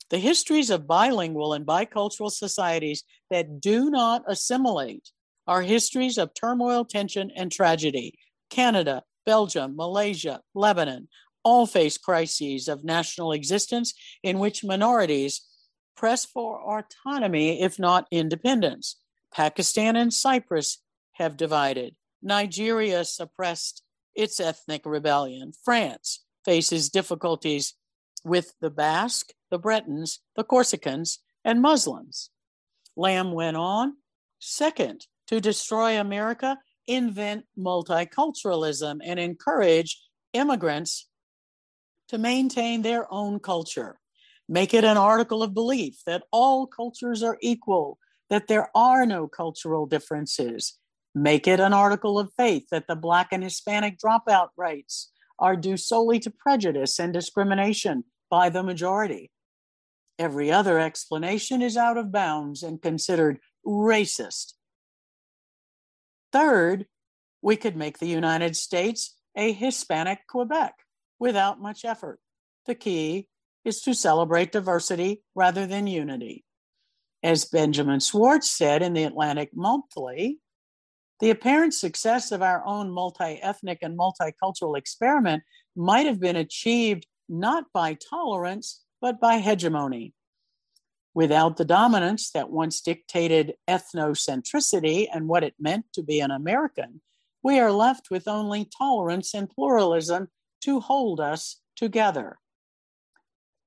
the 0.08 0.16
histories 0.16 0.70
of 0.70 0.86
bilingual 0.86 1.52
and 1.52 1.66
bicultural 1.66 2.32
societies 2.32 3.04
that 3.28 3.60
do 3.60 3.90
not 3.90 4.22
assimilate 4.26 5.12
are 5.46 5.60
histories 5.60 6.16
of 6.16 6.32
turmoil, 6.32 6.86
tension, 6.86 7.30
and 7.36 7.52
tragedy. 7.52 8.18
Canada, 8.48 9.02
Belgium, 9.28 9.76
Malaysia, 9.76 10.40
Lebanon 10.54 11.08
all 11.44 11.66
face 11.66 11.96
crises 11.98 12.68
of 12.68 12.84
national 12.84 13.32
existence 13.32 13.94
in 14.22 14.38
which 14.38 14.64
minorities 14.64 15.42
press 15.96 16.24
for 16.24 16.60
autonomy, 16.60 17.62
if 17.62 17.78
not 17.78 18.06
independence. 18.10 18.96
Pakistan 19.32 19.96
and 19.96 20.12
Cyprus 20.12 20.82
have 21.12 21.36
divided. 21.36 21.94
Nigeria 22.22 23.04
suppressed 23.04 23.82
its 24.14 24.40
ethnic 24.40 24.82
rebellion. 24.84 25.52
France 25.64 26.24
faces 26.44 26.90
difficulties 26.90 27.74
with 28.24 28.54
the 28.60 28.70
Basque, 28.70 29.32
the 29.50 29.58
Bretons, 29.58 30.20
the 30.36 30.44
Corsicans, 30.44 31.18
and 31.44 31.62
Muslims. 31.62 32.30
Lamm 32.96 33.32
went 33.32 33.56
on. 33.56 33.96
Second, 34.38 35.06
to 35.28 35.40
destroy 35.40 35.98
America, 35.98 36.58
invent 36.88 37.44
multiculturalism 37.56 38.98
and 39.04 39.20
encourage 39.20 40.02
immigrants 40.32 41.06
to 42.08 42.18
maintain 42.18 42.82
their 42.82 43.06
own 43.12 43.38
culture. 43.38 44.00
Make 44.48 44.72
it 44.72 44.84
an 44.84 44.96
article 44.96 45.42
of 45.42 45.54
belief 45.54 45.98
that 46.06 46.24
all 46.32 46.66
cultures 46.66 47.22
are 47.22 47.36
equal, 47.42 47.98
that 48.30 48.48
there 48.48 48.70
are 48.74 49.04
no 49.04 49.28
cultural 49.28 49.86
differences. 49.86 50.78
Make 51.14 51.46
it 51.46 51.60
an 51.60 51.74
article 51.74 52.18
of 52.18 52.32
faith 52.36 52.64
that 52.70 52.86
the 52.88 52.96
Black 52.96 53.28
and 53.30 53.42
Hispanic 53.44 53.98
dropout 53.98 54.48
rates 54.56 55.12
are 55.38 55.56
due 55.56 55.76
solely 55.76 56.18
to 56.20 56.30
prejudice 56.30 56.98
and 56.98 57.12
discrimination 57.12 58.04
by 58.30 58.48
the 58.48 58.62
majority. 58.62 59.30
Every 60.18 60.50
other 60.50 60.78
explanation 60.78 61.62
is 61.62 61.76
out 61.76 61.96
of 61.96 62.10
bounds 62.10 62.62
and 62.62 62.82
considered 62.82 63.38
racist. 63.64 64.54
Third, 66.32 66.86
we 67.42 67.56
could 67.56 67.76
make 67.76 67.98
the 67.98 68.06
United 68.06 68.56
States 68.56 69.16
a 69.36 69.52
Hispanic 69.52 70.26
Quebec 70.28 70.74
without 71.18 71.60
much 71.60 71.84
effort. 71.84 72.18
The 72.66 72.74
key 72.74 73.28
is 73.64 73.80
to 73.82 73.94
celebrate 73.94 74.52
diversity 74.52 75.22
rather 75.34 75.66
than 75.66 75.86
unity. 75.86 76.44
As 77.22 77.44
Benjamin 77.44 78.00
Schwarz 78.00 78.48
said 78.50 78.82
in 78.82 78.92
the 78.92 79.04
Atlantic 79.04 79.50
Monthly, 79.54 80.38
the 81.20 81.30
apparent 81.30 81.74
success 81.74 82.30
of 82.30 82.42
our 82.42 82.64
own 82.64 82.90
multi 82.90 83.40
ethnic 83.42 83.78
and 83.82 83.98
multicultural 83.98 84.78
experiment 84.78 85.42
might 85.74 86.06
have 86.06 86.20
been 86.20 86.36
achieved 86.36 87.06
not 87.28 87.64
by 87.72 87.96
tolerance, 88.08 88.82
but 89.00 89.20
by 89.20 89.38
hegemony. 89.38 90.14
Without 91.14 91.56
the 91.56 91.64
dominance 91.64 92.30
that 92.30 92.50
once 92.50 92.80
dictated 92.80 93.54
ethnocentricity 93.68 95.08
and 95.12 95.28
what 95.28 95.42
it 95.42 95.54
meant 95.58 95.86
to 95.92 96.02
be 96.02 96.20
an 96.20 96.30
American, 96.30 97.00
we 97.42 97.58
are 97.58 97.72
left 97.72 98.10
with 98.10 98.28
only 98.28 98.64
tolerance 98.64 99.34
and 99.34 99.50
pluralism 99.50 100.28
to 100.60 100.80
hold 100.80 101.20
us 101.20 101.60
together. 101.76 102.38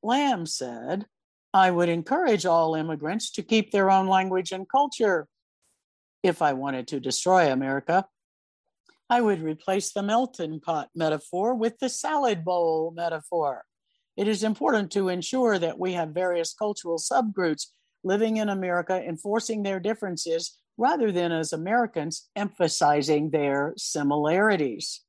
Lamm 0.04 0.45
said, 0.47 1.06
I 1.54 1.71
would 1.71 1.89
encourage 1.89 2.45
all 2.45 2.75
immigrants 2.75 3.32
to 3.32 3.43
keep 3.43 3.71
their 3.71 3.91
own 3.91 4.08
language 4.08 4.51
and 4.51 4.69
culture. 4.69 5.27
If 6.23 6.41
I 6.41 6.54
wanted 6.54 6.88
to 6.89 6.99
destroy 6.99 7.51
America, 7.51 8.06
I 9.10 9.19
would 9.19 9.41
replace 9.41 9.91
the 9.91 10.04
melting 10.04 10.62
pot 10.62 10.89
metaphor 10.95 11.54
with 11.54 11.80
the 11.80 11.89
salad 11.89 12.45
bowl 12.45 12.93
metaphor. 12.95 13.65
It 14.17 14.28
is 14.28 14.43
important 14.43 14.91
to 14.91 15.10
ensure 15.10 15.58
that 15.58 15.80
we 15.80 15.93
have 15.93 16.10
various 16.10 16.54
cultural 16.54 16.97
subgroups 16.97 17.67
living 18.04 18.38
in 18.38 18.50
America 18.50 19.02
enforcing 19.02 19.63
their 19.63 19.79
differences 19.79 20.58
rather 20.77 21.12
than 21.12 21.31
as 21.31 21.54
Americans 21.54 22.29
emphasizing 22.36 23.29
their 23.29 23.73
similarities. 23.77 25.02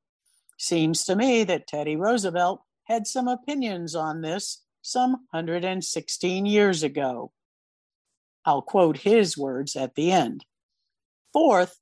Seems 0.59 1.05
to 1.05 1.17
me 1.17 1.45
that 1.45 1.67
Teddy 1.67 1.97
Roosevelt 1.97 2.63
had 2.85 3.07
some 3.07 3.29
opinions 3.29 3.95
on 3.95 4.21
this 4.21 4.63
some 4.83 5.13
116 5.31 6.47
years 6.47 6.83
ago. 6.83 7.33
I'll 8.45 8.63
quote 8.63 8.99
his 8.99 9.39
words 9.39 9.77
at 9.77 9.95
the 9.95 10.11
end. 10.13 10.45
Fourth, 11.33 11.79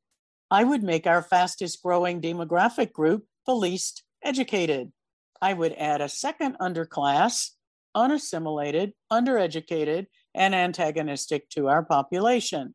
I 0.51 0.65
would 0.65 0.83
make 0.83 1.07
our 1.07 1.23
fastest 1.23 1.83
growing 1.83 2.21
demographic 2.21 2.93
group 2.93 3.27
the 3.47 3.55
least 3.55 4.03
educated. 4.23 4.93
I 5.41 5.53
would 5.55 5.75
add 5.75 6.01
a 6.01 6.09
second 6.09 6.57
underclass, 6.61 7.51
unassimilated, 7.95 8.93
undereducated, 9.11 10.07
and 10.35 10.55
antagonistic 10.55 11.49
to 11.51 11.69
our 11.69 11.85
population. 11.85 12.75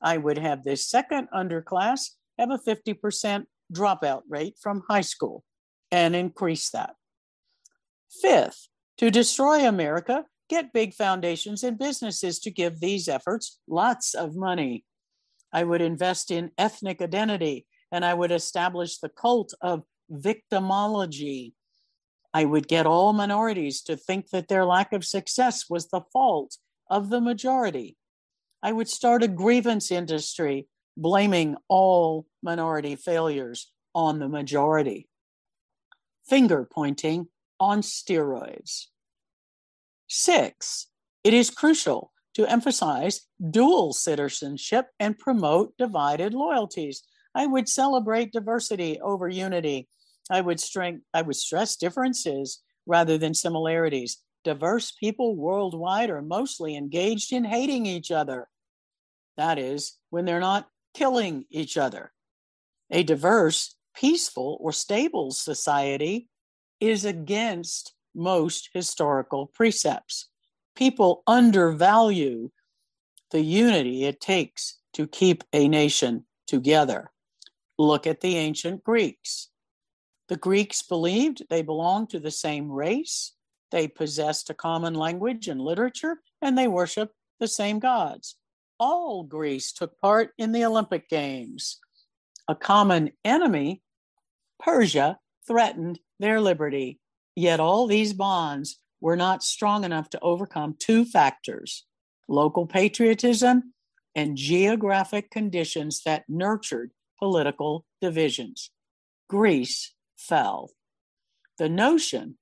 I 0.00 0.18
would 0.18 0.38
have 0.38 0.62
this 0.62 0.88
second 0.88 1.28
underclass 1.34 2.10
have 2.38 2.50
a 2.50 2.58
50% 2.58 3.44
dropout 3.72 4.22
rate 4.28 4.56
from 4.60 4.82
high 4.88 5.00
school 5.00 5.44
and 5.90 6.14
increase 6.14 6.70
that. 6.70 6.94
Fifth, 8.20 8.68
to 8.98 9.10
destroy 9.10 9.66
America, 9.66 10.24
get 10.48 10.72
big 10.72 10.94
foundations 10.94 11.62
and 11.62 11.78
businesses 11.78 12.38
to 12.40 12.50
give 12.50 12.80
these 12.80 13.08
efforts 13.08 13.58
lots 13.66 14.14
of 14.14 14.36
money. 14.36 14.84
I 15.52 15.64
would 15.64 15.80
invest 15.80 16.30
in 16.30 16.50
ethnic 16.58 17.00
identity 17.00 17.66
and 17.90 18.04
I 18.04 18.14
would 18.14 18.32
establish 18.32 18.98
the 18.98 19.08
cult 19.08 19.54
of 19.60 19.84
victimology. 20.10 21.52
I 22.34 22.44
would 22.44 22.66
get 22.66 22.84
all 22.84 23.12
minorities 23.12 23.80
to 23.82 23.96
think 23.96 24.30
that 24.30 24.48
their 24.48 24.64
lack 24.64 24.92
of 24.92 25.04
success 25.04 25.70
was 25.70 25.86
the 25.86 26.02
fault 26.12 26.58
of 26.90 27.08
the 27.08 27.20
majority. 27.20 27.96
I 28.60 28.72
would 28.72 28.88
start 28.88 29.22
a 29.22 29.28
grievance 29.28 29.92
industry 29.92 30.66
blaming 30.96 31.56
all 31.68 32.26
minority 32.42 32.96
failures 32.96 33.70
on 33.94 34.18
the 34.18 34.28
majority. 34.28 35.08
Finger 36.26 36.68
pointing 36.70 37.28
on 37.60 37.82
steroids. 37.82 38.86
Six, 40.08 40.88
it 41.22 41.34
is 41.34 41.50
crucial 41.50 42.12
to 42.34 42.46
emphasize 42.46 43.20
dual 43.50 43.92
citizenship 43.92 44.88
and 44.98 45.16
promote 45.16 45.76
divided 45.78 46.34
loyalties. 46.34 47.04
I 47.32 47.46
would 47.46 47.68
celebrate 47.68 48.32
diversity 48.32 49.00
over 49.00 49.28
unity. 49.28 49.88
I 50.30 50.40
would 50.40 50.62
I 51.12 51.22
would 51.22 51.36
stress 51.36 51.76
differences 51.76 52.62
rather 52.86 53.18
than 53.18 53.34
similarities. 53.34 54.18
Diverse 54.42 54.92
people 54.92 55.36
worldwide 55.36 56.10
are 56.10 56.22
mostly 56.22 56.76
engaged 56.76 57.32
in 57.32 57.44
hating 57.44 57.86
each 57.86 58.10
other. 58.10 58.48
That 59.36 59.58
is, 59.58 59.96
when 60.10 60.24
they're 60.24 60.40
not 60.40 60.68
killing 60.94 61.46
each 61.50 61.76
other. 61.76 62.12
A 62.90 63.02
diverse, 63.02 63.74
peaceful, 63.94 64.58
or 64.60 64.72
stable 64.72 65.30
society 65.30 66.28
is 66.80 67.04
against 67.04 67.94
most 68.14 68.70
historical 68.72 69.46
precepts. 69.46 70.28
People 70.76 71.22
undervalue 71.26 72.50
the 73.30 73.40
unity 73.40 74.04
it 74.04 74.20
takes 74.20 74.78
to 74.92 75.06
keep 75.06 75.42
a 75.52 75.68
nation 75.68 76.26
together. 76.46 77.10
Look 77.78 78.06
at 78.06 78.20
the 78.20 78.36
ancient 78.36 78.84
Greeks. 78.84 79.48
The 80.28 80.36
Greeks 80.36 80.82
believed 80.82 81.42
they 81.50 81.62
belonged 81.62 82.10
to 82.10 82.20
the 82.20 82.30
same 82.30 82.70
race, 82.70 83.32
they 83.70 83.88
possessed 83.88 84.50
a 84.50 84.54
common 84.54 84.94
language 84.94 85.48
and 85.48 85.60
literature, 85.60 86.20
and 86.40 86.56
they 86.56 86.68
worshiped 86.68 87.14
the 87.40 87.48
same 87.48 87.78
gods. 87.78 88.36
All 88.78 89.24
Greece 89.24 89.72
took 89.72 89.98
part 89.98 90.30
in 90.38 90.52
the 90.52 90.64
Olympic 90.64 91.08
Games. 91.08 91.78
A 92.48 92.54
common 92.54 93.12
enemy, 93.24 93.82
Persia, 94.58 95.18
threatened 95.46 95.98
their 96.20 96.40
liberty. 96.40 97.00
Yet 97.36 97.60
all 97.60 97.86
these 97.86 98.12
bonds 98.12 98.78
were 99.00 99.16
not 99.16 99.42
strong 99.42 99.84
enough 99.84 100.08
to 100.10 100.20
overcome 100.20 100.76
two 100.78 101.04
factors 101.04 101.84
local 102.28 102.66
patriotism 102.66 103.74
and 104.14 104.36
geographic 104.36 105.30
conditions 105.30 106.02
that 106.04 106.24
nurtured 106.28 106.92
political 107.18 107.84
divisions. 108.00 108.70
Greece 109.28 109.93
fell. 110.28 110.70
The 111.58 111.68
notion 111.68 112.36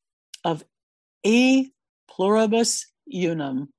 of 0.45 0.65
e 1.23 1.71
pluribus 2.09 2.87
unum, 3.13 3.73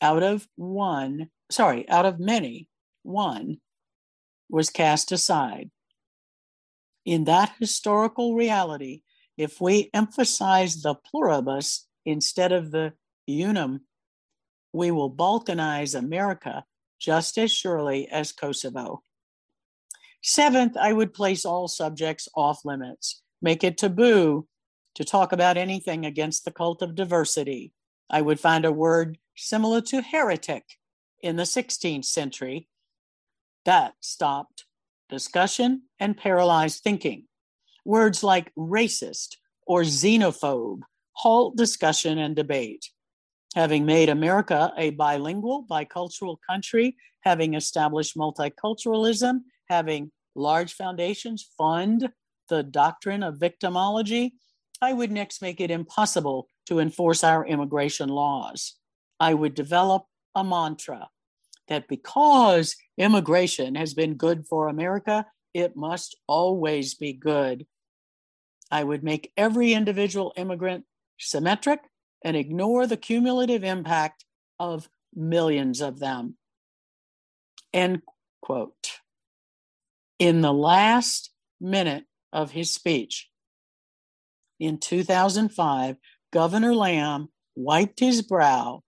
out 0.00 0.22
of 0.22 0.46
one, 0.56 1.30
sorry, 1.50 1.88
out 1.88 2.06
of 2.06 2.20
many, 2.20 2.68
one, 3.02 3.58
was 4.48 4.70
cast 4.70 5.12
aside. 5.12 5.70
In 7.04 7.24
that 7.24 7.54
historical 7.58 8.34
reality, 8.34 9.02
if 9.36 9.60
we 9.60 9.90
emphasize 9.92 10.82
the 10.82 10.94
pluribus 10.94 11.86
instead 12.04 12.52
of 12.52 12.70
the 12.70 12.92
unum, 13.28 13.82
we 14.72 14.90
will 14.90 15.10
balkanize 15.10 15.98
America 15.98 16.64
just 16.98 17.38
as 17.38 17.52
surely 17.52 18.08
as 18.08 18.32
Kosovo. 18.32 19.02
Seventh, 20.22 20.76
I 20.76 20.92
would 20.92 21.14
place 21.14 21.44
all 21.44 21.68
subjects 21.68 22.28
off 22.34 22.64
limits, 22.64 23.22
make 23.40 23.64
it 23.64 23.78
taboo 23.78 24.46
to 24.94 25.04
talk 25.04 25.32
about 25.32 25.56
anything 25.56 26.06
against 26.06 26.44
the 26.44 26.50
cult 26.50 26.82
of 26.82 26.94
diversity. 26.94 27.72
I 28.08 28.22
would 28.22 28.40
find 28.40 28.64
a 28.64 28.72
word 28.72 29.18
similar 29.36 29.80
to 29.82 30.00
heretic 30.00 30.64
in 31.22 31.36
the 31.36 31.42
16th 31.42 32.04
century 32.04 32.68
that 33.64 33.94
stopped 34.00 34.64
discussion 35.08 35.82
and 36.00 36.16
paralyzed 36.16 36.82
thinking. 36.82 37.24
Words 37.84 38.22
like 38.24 38.54
racist 38.56 39.36
or 39.66 39.82
xenophobe 39.82 40.80
halt 41.12 41.56
discussion 41.56 42.18
and 42.18 42.36
debate. 42.36 42.90
Having 43.54 43.86
made 43.86 44.08
America 44.08 44.72
a 44.76 44.90
bilingual, 44.90 45.64
bicultural 45.68 46.36
country, 46.48 46.96
having 47.22 47.54
established 47.54 48.16
multiculturalism, 48.16 49.40
having 49.68 50.12
large 50.34 50.74
foundations 50.74 51.48
fund 51.56 52.10
the 52.48 52.62
doctrine 52.62 53.22
of 53.22 53.36
victimology, 53.38 54.32
I 54.80 54.92
would 54.92 55.10
next 55.10 55.42
make 55.42 55.60
it 55.60 55.70
impossible 55.70 56.48
to 56.66 56.78
enforce 56.78 57.24
our 57.24 57.46
immigration 57.46 58.08
laws. 58.08 58.74
I 59.18 59.34
would 59.34 59.54
develop 59.54 60.04
a 60.34 60.44
mantra 60.44 61.08
that 61.68 61.88
because 61.88 62.76
immigration 62.98 63.74
has 63.74 63.94
been 63.94 64.14
good 64.14 64.46
for 64.46 64.68
America, 64.68 65.26
it 65.54 65.76
must 65.76 66.16
always 66.26 66.94
be 66.94 67.12
good. 67.12 67.66
I 68.70 68.84
would 68.84 69.02
make 69.02 69.32
every 69.36 69.72
individual 69.72 70.32
immigrant 70.36 70.84
symmetric 71.18 71.80
and 72.24 72.36
ignore 72.36 72.86
the 72.86 72.96
cumulative 72.96 73.64
impact 73.64 74.24
of 74.58 74.88
millions 75.14 75.80
of 75.80 75.98
them. 75.98 76.36
End 77.72 78.02
quote. 78.42 79.00
In 80.18 80.40
the 80.40 80.52
last 80.52 81.30
minute 81.60 82.04
of 82.32 82.50
his 82.52 82.72
speech 82.72 83.28
in 84.58 84.78
2005, 84.78 85.96
Governor 86.32 86.72
Lamm 86.72 87.28
wiped 87.54 88.00
his 88.00 88.22
brow. 88.22 88.82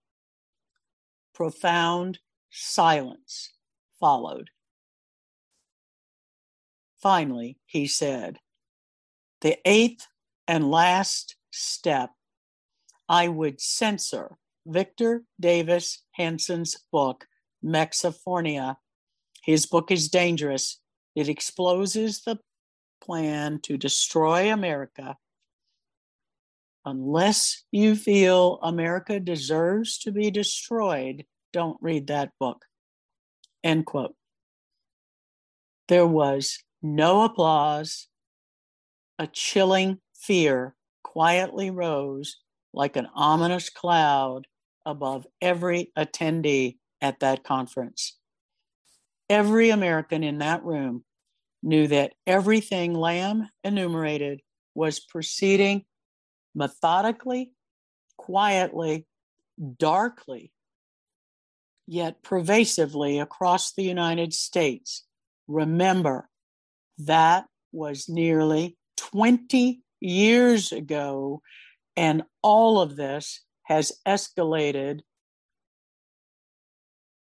Profound 1.34 2.18
silence 2.51 3.53
followed. 4.01 4.51
Finally, 7.01 7.59
he 7.66 7.86
said, 7.86 8.39
The 9.41 9.59
eighth 9.64 10.07
and 10.49 10.70
last 10.70 11.36
step 11.51 12.11
I 13.09 13.28
would 13.28 13.61
censor 13.61 14.36
Victor 14.66 15.22
Davis 15.39 16.03
Hanson's 16.12 16.76
book, 16.91 17.26
Mexifornia. 17.64 18.76
His 19.43 19.64
book 19.66 19.91
is 19.91 20.09
dangerous. 20.09 20.80
It 21.14 21.28
exposes 21.28 22.22
the 22.22 22.39
plan 23.09 23.59
to 23.62 23.78
destroy 23.78 24.52
America. 24.52 25.16
Unless 26.84 27.64
you 27.72 27.96
feel 27.96 28.59
America 28.62 29.18
deserves 29.18 29.96
to 30.00 30.12
be 30.12 30.30
destroyed, 30.30 31.24
don't 31.54 31.78
read 31.80 32.09
that 32.09 32.32
book. 32.38 32.66
End 33.64 33.86
quote. 33.86 34.14
There 35.88 36.06
was 36.06 36.59
no 36.82 37.22
applause. 37.22 38.09
A 39.18 39.26
chilling 39.26 40.00
fear 40.14 40.74
quietly 41.02 41.70
rose 41.70 42.36
like 42.74 42.96
an 42.96 43.09
ominous 43.14 43.70
cloud 43.70 44.46
above 44.84 45.26
every 45.40 45.92
attendee 45.96 46.76
at 47.00 47.20
that 47.20 47.42
conference. 47.42 48.18
Every 49.30 49.70
American 49.70 50.22
in 50.22 50.38
that 50.38 50.62
room 50.62 51.04
knew 51.62 51.86
that 51.88 52.14
everything 52.26 52.94
Lamm 52.94 53.48
enumerated 53.64 54.40
was 54.74 55.00
proceeding 55.00 55.84
methodically, 56.54 57.52
quietly, 58.16 59.06
darkly 59.78 60.52
yet 61.88 62.22
pervasively 62.22 63.18
across 63.18 63.72
the 63.72 63.82
United 63.82 64.34
States. 64.34 65.04
Remember, 65.48 66.28
that 66.98 67.46
was 67.72 68.09
nearly 68.09 68.76
20 68.98 69.80
years 70.00 70.70
ago, 70.70 71.40
and 71.96 72.22
all 72.42 72.80
of 72.80 72.96
this 72.96 73.40
has 73.62 73.92
escalated 74.06 75.00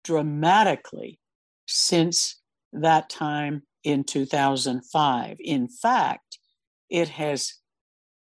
dramatically 0.03 1.21
since 1.67 2.41
that 2.73 3.09
time 3.09 3.63
in 3.89 4.05
2005. 4.05 5.37
In 5.41 5.67
fact, 5.67 6.39
it 6.91 7.09
has 7.09 7.55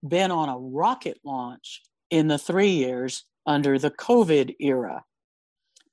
been 0.06 0.32
on 0.32 0.50
a 0.50 0.58
rocket 0.58 1.20
launch 1.24 1.84
in 2.10 2.28
the 2.28 2.40
three 2.40 2.72
years 2.72 3.26
under 3.46 3.78
the 3.78 3.92
COVID 3.92 4.56
era. 4.60 5.04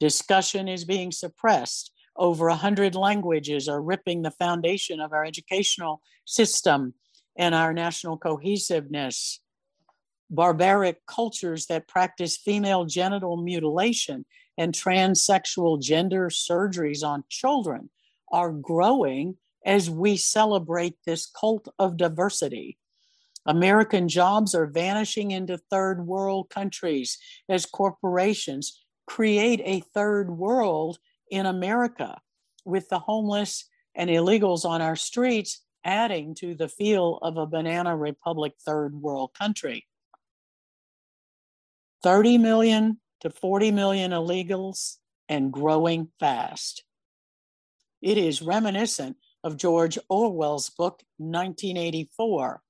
Discussion 0.01 0.69
is 0.69 0.87
being 0.87 1.13
suppressed. 1.13 1.93
Over 2.17 2.49
100 2.49 2.95
languages 2.95 3.69
are 3.69 3.83
ripping 3.83 4.23
the 4.23 4.31
foundation 4.31 5.01
of 5.01 5.13
our 5.13 5.23
educational 5.23 6.01
system 6.25 6.95
and 7.37 7.55
our 7.55 7.75
national 7.75 8.17
cohesiveness. 8.17 9.41
Barbaric 10.31 11.05
cultures 11.05 11.67
that 11.67 11.89
practice 11.89 12.39
female 12.39 12.87
genital 12.87 13.37
mutilation 13.37 14.25
and 14.57 14.73
transsexual 14.73 15.79
gender 15.81 16.31
surgeries 16.31 17.05
on 17.05 17.25
children 17.29 17.91
are 18.33 18.51
growing 18.51 19.37
as 19.65 19.91
we 19.91 20.17
celebrate 20.17 20.97
this 21.05 21.27
cult 21.27 21.69
of 21.79 21.97
diversity. 21.97 22.79
American 23.47 24.09
jobs 24.09 24.55
are 24.55 24.67
vanishing 24.67 25.31
into 25.31 25.59
third 25.71 26.07
world 26.07 26.51
countries 26.51 27.19
as 27.49 27.65
corporations 27.67 28.85
create 29.07 29.61
a 29.65 29.81
third 29.95 30.31
world 30.31 30.99
in 31.31 31.47
America 31.47 32.21
with 32.65 32.89
the 32.89 32.99
homeless 32.99 33.65
and 33.95 34.11
illegals 34.11 34.65
on 34.65 34.83
our 34.83 34.97
streets 34.97 35.65
adding 35.85 36.35
to 36.35 36.55
the 36.55 36.69
feel 36.69 37.19
of 37.23 37.37
a 37.37 37.47
banana 37.47 37.97
republic 37.97 38.53
third 38.65 38.95
world 38.95 39.31
country. 39.33 39.87
30 42.03 42.39
million 42.39 43.01
to 43.21 43.31
40 43.31 43.73
million 43.73 44.11
illegals 44.13 44.97
and 45.29 45.53
growing 45.53 46.09
fast. 46.21 46.85
It 48.01 48.19
is 48.19 48.43
reminiscent 48.43 49.17
of 49.49 49.57
George 49.57 49.99
Orwell's 50.11 50.69
book 50.69 51.03
1984. 51.17 52.61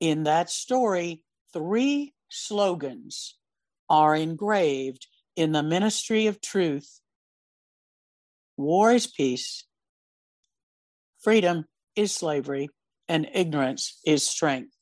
In 0.00 0.24
that 0.24 0.48
story, 0.48 1.22
three 1.52 2.14
slogans 2.30 3.36
are 3.90 4.16
engraved 4.16 5.06
in 5.36 5.52
the 5.52 5.62
ministry 5.62 6.26
of 6.26 6.40
truth 6.40 7.00
war 8.56 8.92
is 8.92 9.06
peace, 9.06 9.66
freedom 11.22 11.66
is 11.94 12.14
slavery, 12.14 12.70
and 13.06 13.28
ignorance 13.34 14.00
is 14.06 14.26
strength. 14.26 14.72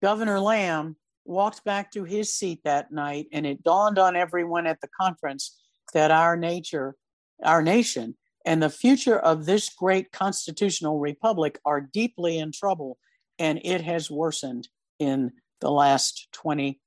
Governor 0.00 0.38
Lamm 0.38 0.94
walked 1.24 1.64
back 1.64 1.90
to 1.90 2.04
his 2.04 2.32
seat 2.32 2.60
that 2.62 2.92
night, 2.92 3.26
and 3.32 3.44
it 3.44 3.64
dawned 3.64 3.98
on 3.98 4.14
everyone 4.14 4.68
at 4.68 4.80
the 4.80 4.88
conference 5.00 5.60
that 5.92 6.12
our 6.12 6.36
nature, 6.36 6.94
our 7.42 7.60
nation, 7.60 8.16
and 8.44 8.62
the 8.62 8.70
future 8.70 9.18
of 9.18 9.46
this 9.46 9.68
great 9.68 10.12
constitutional 10.12 10.98
republic 10.98 11.58
are 11.64 11.80
deeply 11.80 12.38
in 12.38 12.52
trouble, 12.52 12.98
and 13.38 13.60
it 13.64 13.82
has 13.82 14.10
worsened 14.10 14.68
in 14.98 15.32
the 15.60 15.70
last 15.70 16.28
20 16.32 16.80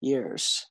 years. 0.00 0.66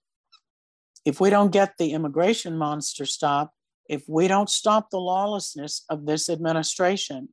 If 1.06 1.20
we 1.20 1.30
don't 1.30 1.52
get 1.52 1.74
the 1.78 1.94
immigration 1.94 2.58
monster 2.58 3.06
stopped, 3.06 3.56
if 3.88 4.04
we 4.08 4.28
don't 4.28 4.50
stop 4.50 4.90
the 4.90 5.00
lawlessness 5.00 5.84
of 5.90 6.06
this 6.06 6.30
administration, 6.30 7.30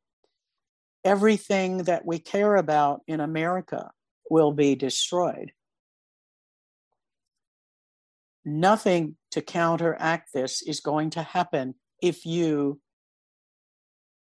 everything 1.04 1.78
that 1.84 2.04
we 2.04 2.18
care 2.18 2.56
about 2.56 3.00
in 3.06 3.20
America 3.20 3.90
will 4.30 4.52
be 4.52 4.74
destroyed. 4.74 5.52
Nothing 8.44 9.16
to 9.30 9.40
counteract 9.40 10.32
this 10.32 10.62
is 10.62 10.80
going 10.80 11.10
to 11.10 11.22
happen 11.22 11.74
if 12.02 12.26
you, 12.26 12.80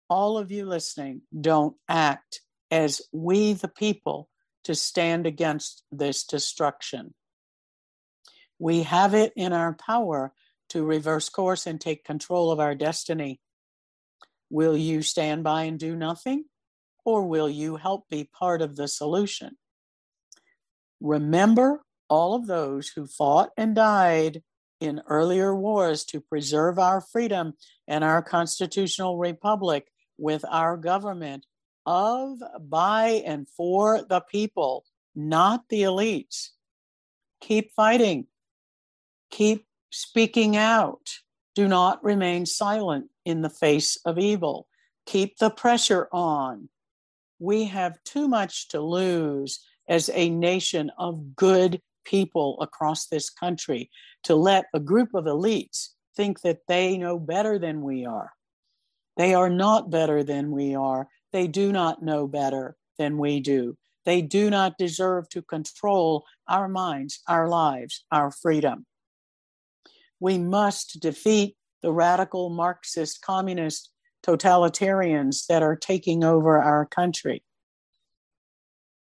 all 0.08 0.38
of 0.38 0.52
you 0.52 0.66
listening, 0.66 1.22
don't 1.38 1.74
act 1.88 2.42
as 2.70 3.02
we, 3.10 3.54
the 3.54 3.68
people, 3.68 4.28
to 4.64 4.74
stand 4.74 5.26
against 5.26 5.82
this 5.90 6.24
destruction. 6.24 7.14
We 8.58 8.82
have 8.82 9.14
it 9.14 9.32
in 9.34 9.54
our 9.54 9.72
power 9.72 10.34
to 10.68 10.84
reverse 10.84 11.30
course 11.30 11.66
and 11.66 11.80
take 11.80 12.04
control 12.04 12.52
of 12.52 12.60
our 12.60 12.74
destiny. 12.74 13.40
Will 14.50 14.76
you 14.76 15.00
stand 15.00 15.42
by 15.42 15.62
and 15.62 15.78
do 15.78 15.96
nothing? 15.96 16.44
Or 17.04 17.26
will 17.26 17.48
you 17.48 17.76
help 17.76 18.08
be 18.10 18.24
part 18.24 18.60
of 18.60 18.76
the 18.76 18.86
solution? 18.86 19.56
Remember 21.00 21.82
all 22.10 22.34
of 22.34 22.46
those 22.46 22.88
who 22.88 23.06
fought 23.06 23.50
and 23.56 23.74
died 23.74 24.42
in 24.80 25.02
earlier 25.06 25.54
wars 25.54 26.04
to 26.06 26.20
preserve 26.20 26.78
our 26.78 27.00
freedom 27.00 27.54
and 27.86 28.02
our 28.02 28.22
constitutional 28.22 29.18
republic 29.18 29.88
with 30.18 30.44
our 30.48 30.76
government 30.76 31.46
of, 31.86 32.38
by, 32.60 33.22
and 33.26 33.48
for 33.48 34.02
the 34.02 34.20
people, 34.20 34.84
not 35.14 35.68
the 35.68 35.82
elites. 35.82 36.50
Keep 37.40 37.72
fighting. 37.72 38.26
Keep 39.30 39.66
speaking 39.90 40.56
out. 40.56 41.18
Do 41.54 41.66
not 41.68 42.02
remain 42.04 42.46
silent 42.46 43.10
in 43.24 43.42
the 43.42 43.50
face 43.50 43.98
of 44.04 44.18
evil. 44.18 44.68
Keep 45.06 45.38
the 45.38 45.50
pressure 45.50 46.08
on. 46.12 46.68
We 47.38 47.64
have 47.64 48.02
too 48.04 48.28
much 48.28 48.68
to 48.68 48.80
lose 48.80 49.60
as 49.88 50.10
a 50.12 50.30
nation 50.30 50.90
of 50.98 51.34
good 51.34 51.80
people 52.04 52.58
across 52.60 53.06
this 53.06 53.30
country 53.30 53.90
to 54.24 54.34
let 54.34 54.66
a 54.74 54.80
group 54.80 55.14
of 55.14 55.24
elites 55.24 55.88
think 56.16 56.40
that 56.42 56.60
they 56.68 56.98
know 56.98 57.18
better 57.18 57.58
than 57.58 57.82
we 57.82 58.04
are. 58.04 58.32
They 59.16 59.34
are 59.34 59.50
not 59.50 59.90
better 59.90 60.22
than 60.22 60.50
we 60.50 60.74
are. 60.74 61.08
They 61.32 61.46
do 61.46 61.72
not 61.72 62.02
know 62.02 62.26
better 62.26 62.76
than 62.98 63.18
we 63.18 63.40
do. 63.40 63.76
They 64.04 64.22
do 64.22 64.50
not 64.50 64.78
deserve 64.78 65.28
to 65.30 65.42
control 65.42 66.24
our 66.48 66.68
minds, 66.68 67.20
our 67.28 67.48
lives, 67.48 68.04
our 68.10 68.30
freedom. 68.30 68.86
We 70.18 70.38
must 70.38 71.00
defeat 71.00 71.56
the 71.82 71.92
radical 71.92 72.50
Marxist 72.50 73.22
communist 73.22 73.90
totalitarians 74.26 75.46
that 75.46 75.62
are 75.62 75.76
taking 75.76 76.24
over 76.24 76.58
our 76.60 76.86
country. 76.86 77.42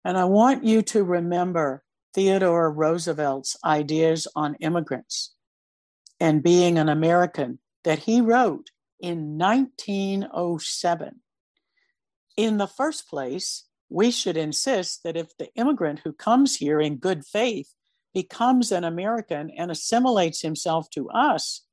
And 0.06 0.18
I 0.18 0.26
want 0.26 0.64
you 0.64 0.82
to 0.84 1.04
remember 1.04 1.84
Theodore 2.14 2.72
Roosevelt's 2.72 3.56
ideas 3.64 4.28
on 4.36 4.56
immigrants 4.56 5.36
and 6.20 6.44
being 6.44 6.78
an 6.78 6.90
American 6.90 7.60
that 7.84 8.00
he 8.00 8.22
wrote 8.22 8.72
in 9.00 9.38
1907. 9.38 11.22
In 12.36 12.58
the 12.58 12.68
first 12.68 13.08
place, 13.10 13.66
we 13.90 14.12
should 14.12 14.38
insist 14.38 15.04
that 15.04 15.18
if 15.18 15.36
the 15.38 15.50
immigrant 15.56 16.00
who 16.04 16.14
comes 16.14 16.56
here 16.56 16.80
in 16.80 16.98
good 16.98 17.26
faith 17.26 17.74
becomes 18.14 18.72
an 18.72 18.84
American 18.84 19.50
and 19.52 19.72
assimilates 19.72 20.42
himself 20.42 20.90
to 20.92 21.10
us, 21.10 21.64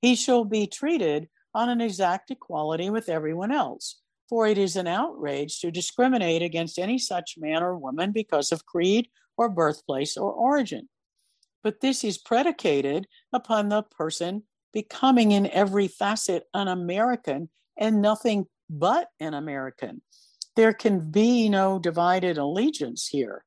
he 0.00 0.14
shall 0.14 0.44
be 0.44 0.66
treated 0.66 1.28
on 1.54 1.68
an 1.68 1.80
exact 1.80 2.30
equality 2.30 2.90
with 2.90 3.08
everyone 3.08 3.52
else. 3.52 4.00
For 4.28 4.46
it 4.46 4.58
is 4.58 4.76
an 4.76 4.86
outrage 4.86 5.60
to 5.60 5.72
discriminate 5.72 6.42
against 6.42 6.78
any 6.78 6.98
such 6.98 7.34
man 7.36 7.62
or 7.62 7.76
woman 7.76 8.12
because 8.12 8.52
of 8.52 8.64
creed 8.64 9.08
or 9.40 9.48
birthplace 9.48 10.18
or 10.18 10.30
origin. 10.30 10.86
But 11.64 11.80
this 11.80 12.04
is 12.04 12.18
predicated 12.18 13.06
upon 13.32 13.70
the 13.70 13.82
person 13.82 14.42
becoming 14.70 15.32
in 15.32 15.46
every 15.46 15.88
facet 15.88 16.44
an 16.52 16.68
American 16.68 17.48
and 17.78 18.02
nothing 18.02 18.48
but 18.68 19.08
an 19.18 19.32
American. 19.32 20.02
There 20.56 20.74
can 20.74 21.10
be 21.10 21.48
no 21.48 21.78
divided 21.78 22.36
allegiance 22.36 23.08
here. 23.08 23.46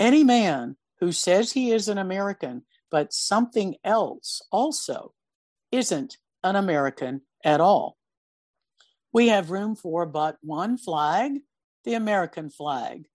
Any 0.00 0.24
man 0.24 0.76
who 1.00 1.12
says 1.12 1.52
he 1.52 1.72
is 1.72 1.88
an 1.88 1.98
American, 1.98 2.62
but 2.90 3.12
something 3.12 3.76
else 3.84 4.40
also 4.50 5.12
isn't 5.70 6.16
an 6.42 6.56
American 6.56 7.20
at 7.44 7.60
all. 7.60 7.98
We 9.12 9.28
have 9.28 9.50
room 9.50 9.76
for 9.76 10.06
but 10.06 10.38
one 10.40 10.78
flag, 10.78 11.40
the 11.84 11.94
American 11.94 12.48
flag. 12.48 13.08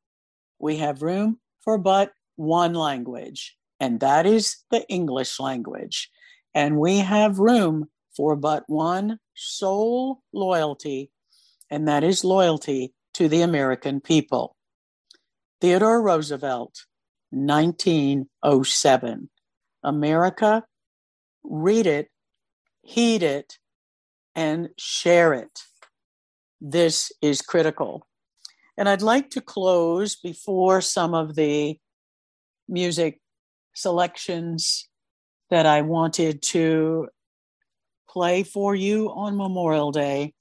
We 0.60 0.78
have 0.78 1.02
room 1.02 1.40
for 1.68 1.78
but 1.78 2.14
one 2.38 2.74
language, 2.74 3.58
and 3.78 4.00
that 4.00 4.26
is 4.26 4.64
the 4.72 4.88
English 4.88 5.38
language. 5.38 6.10
And 6.56 6.80
we 6.80 7.00
have 7.00 7.40
room 7.40 7.90
for 8.16 8.38
but 8.38 8.64
one 8.68 9.20
sole 9.36 10.22
loyalty, 10.32 11.12
and 11.70 11.86
that 11.90 12.06
is 12.06 12.24
loyalty 12.24 12.94
to 13.16 13.28
the 13.28 13.42
American 13.42 14.00
people. 14.00 14.56
Theodore 15.60 16.02
Roosevelt, 16.02 16.86
1907. 17.32 19.30
America, 19.84 20.64
read 21.44 21.86
it, 21.86 22.08
heed 22.82 23.24
it, 23.24 23.58
and 24.36 24.70
share 24.78 25.34
it. 25.34 25.64
This 26.62 27.12
is 27.22 27.42
critical. 27.42 28.07
And 28.78 28.88
I'd 28.88 29.02
like 29.02 29.32
to 29.32 29.42
close 29.42 30.16
before 30.16 30.82
some 30.82 31.14
of 31.14 31.36
the 31.36 31.80
music 32.68 33.20
selections 33.74 34.88
that 35.50 35.66
I 35.66 35.82
wanted 35.82 36.42
to 36.44 37.08
play 38.10 38.44
for 38.44 38.76
you 38.76 39.10
on 39.10 39.38
Memorial 39.38 39.92
Day 39.92 40.34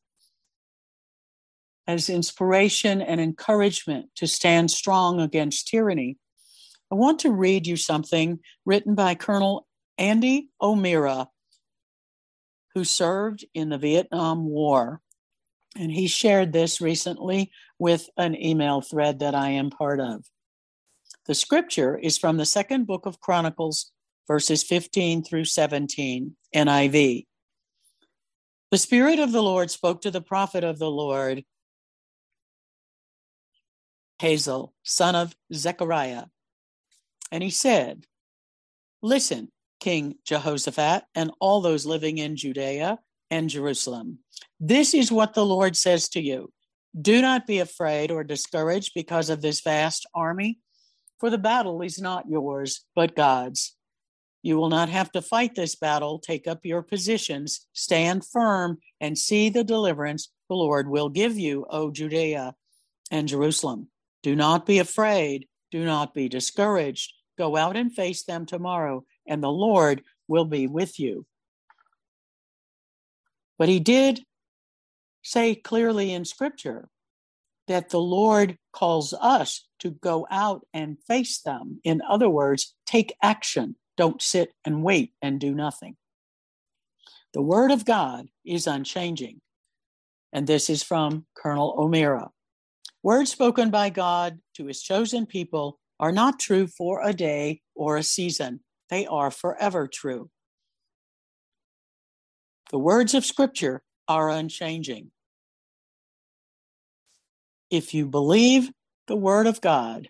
as 1.87 2.11
inspiration 2.11 3.01
and 3.01 3.20
encouragement 3.20 4.07
to 4.16 4.26
stand 4.26 4.70
strong 4.70 5.20
against 5.20 5.68
tyranny. 5.68 6.18
I 6.91 6.97
want 6.97 7.20
to 7.20 7.32
read 7.32 7.66
you 7.66 7.76
something 7.76 8.41
written 8.64 8.95
by 8.95 9.14
Colonel 9.14 9.66
Andy 9.99 10.51
O'Meara, 10.61 11.28
who 12.74 12.84
served 12.84 13.45
in 13.55 13.70
the 13.70 13.78
Vietnam 13.78 14.45
War. 14.45 15.01
And 15.78 15.93
he 15.93 16.07
shared 16.07 16.53
this 16.53 16.80
recently 16.80 17.51
with 17.79 18.09
an 18.16 18.41
email 18.41 18.81
thread 18.81 19.18
that 19.20 19.35
I 19.35 19.51
am 19.51 19.70
part 19.70 20.01
of. 20.01 20.24
The 21.27 21.35
scripture 21.35 21.99
is 21.99 22.18
from 22.18 22.37
the 22.37 22.47
second 22.47 22.87
book 22.87 23.07
of 23.07 23.20
Chronicles, 23.20 23.91
verses 24.29 24.62
15 24.62 25.24
through 25.24 25.45
17, 25.45 26.37
NIV. 26.55 27.27
The 28.70 28.79
Spirit 28.79 29.18
of 29.18 29.33
the 29.33 29.43
Lord 29.43 29.70
spoke 29.70 30.03
to 30.03 30.11
the 30.11 30.20
prophet 30.20 30.64
of 30.64 30.79
the 30.79 30.91
Lord, 30.91 31.45
Hazael, 34.20 34.72
son 34.83 35.14
of 35.14 35.37
Zechariah. 35.53 36.24
And 37.31 37.43
he 37.43 37.51
said, 37.51 38.07
Listen, 39.03 39.51
King 39.81 40.16
Jehoshaphat, 40.24 41.05
and 41.14 41.31
all 41.41 41.61
those 41.61 41.87
living 41.87 42.18
in 42.18 42.37
Judea 42.37 42.99
and 43.31 43.51
Jerusalem. 43.51 44.18
This 44.59 44.95
is 44.95 45.12
what 45.12 45.35
the 45.35 45.45
Lord 45.45 45.77
says 45.77 46.09
to 46.11 46.20
you 46.20 46.53
Do 46.99 47.21
not 47.21 47.47
be 47.47 47.59
afraid 47.59 48.11
or 48.11 48.25
discouraged 48.25 48.93
because 48.95 49.29
of 49.29 49.43
this 49.43 49.61
vast 49.61 50.07
army, 50.15 50.59
for 51.21 51.29
the 51.29 51.39
battle 51.39 51.83
is 51.83 52.01
not 52.01 52.29
yours, 52.29 52.85
but 52.95 53.15
God's. 53.15 53.77
You 54.43 54.57
will 54.57 54.69
not 54.69 54.89
have 54.89 55.11
to 55.13 55.21
fight 55.21 55.55
this 55.55 55.75
battle. 55.75 56.19
Take 56.19 56.47
up 56.47 56.65
your 56.65 56.83
positions, 56.83 57.67
stand 57.73 58.25
firm, 58.25 58.79
and 59.01 59.19
see 59.19 59.49
the 59.49 59.65
deliverance 59.65 60.31
the 60.49 60.55
Lord 60.55 60.89
will 60.89 61.09
give 61.09 61.37
you, 61.37 61.67
O 61.69 61.91
Judea 61.91 62.55
and 63.11 63.29
Jerusalem. 63.29 63.89
Do 64.23 64.37
not 64.37 64.65
be 64.65 64.79
afraid. 64.79 65.49
Do 65.71 65.85
not 65.85 66.15
be 66.15 66.29
discouraged. 66.29 67.13
Go 67.37 67.57
out 67.57 67.77
and 67.77 67.95
face 67.95 68.23
them 68.23 68.47
tomorrow, 68.47 69.05
and 69.27 69.43
the 69.43 69.51
Lord 69.51 70.03
will 70.29 70.45
be 70.45 70.67
with 70.67 70.99
you. 70.99 71.27
But 73.59 73.69
he 73.69 73.81
did 73.81 74.23
say 75.27 75.57
clearly 75.57 76.12
in 76.12 76.24
Scripture 76.24 76.89
that 77.66 77.89
the 77.89 78.01
Lord 78.01 78.59
calls 78.72 79.12
us 79.12 79.66
to 79.81 79.91
go 79.91 80.24
out 80.31 80.64
and 80.72 81.03
face 81.03 81.41
them. 81.41 81.81
In 81.83 82.01
other 82.09 82.31
words, 82.31 82.74
take 82.87 83.16
action. 83.20 83.74
Don't 83.97 84.22
sit 84.22 84.53
and 84.64 84.85
wait 84.85 85.14
and 85.20 85.41
do 85.41 85.53
nothing. 85.53 85.97
The 87.35 87.43
Word 87.43 87.72
of 87.72 87.85
God 87.85 88.29
is 88.45 88.68
unchanging. 88.68 89.41
And 90.33 90.47
this 90.47 90.70
is 90.70 90.85
from 90.85 91.27
Colonel 91.37 91.74
O'Meara. 91.77 92.31
Words 93.03 93.33
spoken 93.33 93.70
by 93.70 93.91
God 93.91 94.39
to 94.55 94.66
his 94.66 94.81
chosen 94.81 95.27
people 95.27 95.81
are 95.99 96.12
not 96.12 96.39
true 96.39 96.68
for 96.68 97.03
a 97.03 97.12
day 97.12 97.62
or 97.74 97.97
a 97.97 98.03
season, 98.03 98.61
they 98.91 99.07
are 99.07 99.33
forever 99.33 99.89
true. 99.89 100.31
The 102.70 102.79
words 102.79 103.14
of 103.14 103.24
Scripture 103.24 103.83
are 104.07 104.31
unchanging. 104.31 105.11
If 107.77 107.93
you 107.93 108.07
believe 108.07 108.70
the 109.07 109.16
Word 109.16 109.47
of 109.47 109.61
God, 109.61 110.09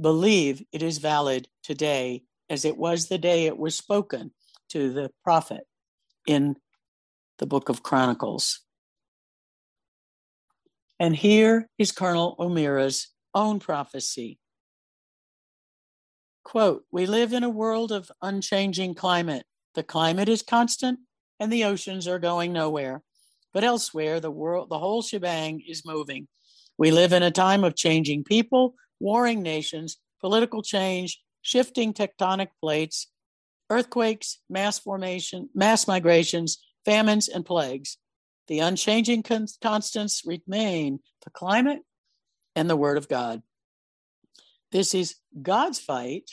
believe 0.00 0.62
it 0.70 0.84
is 0.84 0.98
valid 0.98 1.48
today 1.64 2.22
as 2.48 2.64
it 2.64 2.76
was 2.76 3.08
the 3.08 3.18
day 3.18 3.46
it 3.46 3.58
was 3.58 3.74
spoken 3.74 4.30
to 4.68 4.92
the 4.92 5.10
prophet 5.24 5.64
in 6.28 6.54
the 7.38 7.46
book 7.46 7.70
of 7.70 7.82
Chronicles. 7.82 8.60
And 11.00 11.16
here 11.16 11.68
is 11.76 11.90
Colonel 11.90 12.36
O'Meara's 12.38 13.08
own 13.34 13.58
prophecy. 13.58 14.38
Quote, 16.44 16.84
we 16.92 17.04
live 17.06 17.32
in 17.32 17.42
a 17.42 17.50
world 17.50 17.90
of 17.90 18.12
unchanging 18.22 18.94
climate. 18.94 19.44
The 19.74 19.82
climate 19.82 20.28
is 20.28 20.42
constant 20.42 21.00
and 21.40 21.52
the 21.52 21.64
oceans 21.64 22.06
are 22.06 22.20
going 22.20 22.52
nowhere. 22.52 23.02
But 23.52 23.64
elsewhere, 23.64 24.20
the 24.20 24.30
world, 24.30 24.68
the 24.68 24.78
whole 24.78 25.02
shebang 25.02 25.64
is 25.66 25.84
moving. 25.84 26.28
We 26.78 26.92
live 26.92 27.12
in 27.12 27.24
a 27.24 27.30
time 27.30 27.64
of 27.64 27.74
changing 27.74 28.24
people, 28.24 28.74
warring 29.00 29.42
nations, 29.42 29.98
political 30.20 30.62
change, 30.62 31.20
shifting 31.42 31.92
tectonic 31.92 32.48
plates, 32.60 33.08
earthquakes, 33.68 34.38
mass 34.48 34.78
formation, 34.78 35.50
mass 35.54 35.88
migrations, 35.88 36.58
famines, 36.84 37.28
and 37.28 37.44
plagues. 37.44 37.98
The 38.46 38.60
unchanging 38.60 39.24
constants 39.60 40.22
remain 40.24 41.00
the 41.24 41.30
climate 41.30 41.80
and 42.56 42.70
the 42.70 42.76
Word 42.76 42.96
of 42.96 43.08
God. 43.08 43.42
This 44.70 44.94
is 44.94 45.16
God's 45.42 45.78
fight. 45.78 46.30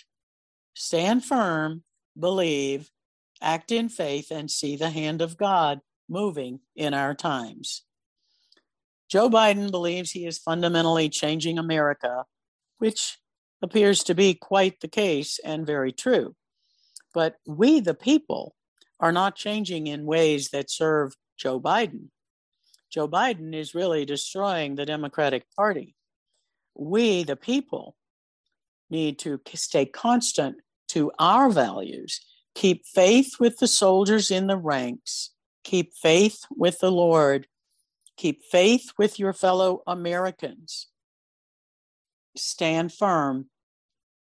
Stand 0.76 1.26
firm, 1.26 1.84
believe, 2.18 2.90
act 3.42 3.72
in 3.72 3.90
faith, 3.90 4.32
and 4.32 4.50
see 4.50 4.76
the 4.76 4.90
hand 4.90 5.22
of 5.22 5.38
God 5.38 5.82
moving 6.08 6.60
in 6.76 6.94
our 6.94 7.14
times. 7.14 7.84
Joe 9.16 9.30
Biden 9.30 9.72
believes 9.72 10.12
he 10.12 10.26
is 10.26 10.38
fundamentally 10.38 11.08
changing 11.08 11.58
America, 11.58 12.26
which 12.80 13.18
appears 13.62 14.04
to 14.04 14.14
be 14.14 14.34
quite 14.34 14.82
the 14.82 14.90
case 14.90 15.40
and 15.42 15.66
very 15.66 15.94
true. 15.94 16.36
But 17.14 17.38
we, 17.48 17.80
the 17.80 17.94
people, 17.94 18.56
are 19.00 19.14
not 19.14 19.38
changing 19.38 19.88
in 19.88 20.06
ways 20.06 20.50
that 20.50 20.70
serve 20.70 21.14
Joe 21.38 21.62
Biden. 21.62 22.10
Joe 22.90 23.08
Biden 23.08 23.56
is 23.56 23.74
really 23.74 24.04
destroying 24.04 24.76
the 24.76 24.86
Democratic 24.86 25.46
Party. 25.56 25.96
We, 26.78 27.24
the 27.24 27.38
people, 27.38 27.96
need 28.90 29.18
to 29.20 29.40
stay 29.54 29.86
constant 29.86 30.58
to 30.90 31.14
our 31.20 31.50
values. 31.50 32.20
Keep 32.54 32.86
faith 32.86 33.36
with 33.40 33.60
the 33.60 33.70
soldiers 33.70 34.30
in 34.30 34.48
the 34.48 34.58
ranks. 34.58 35.32
Keep 35.64 35.94
faith 35.94 36.40
with 36.52 36.80
the 36.80 36.92
Lord. 36.92 37.48
Keep 38.18 38.44
faith 38.44 38.92
with 38.98 39.20
your 39.20 39.34
fellow 39.34 39.82
Americans. 39.86 40.88
Stand 42.38 42.94
firm 42.94 43.50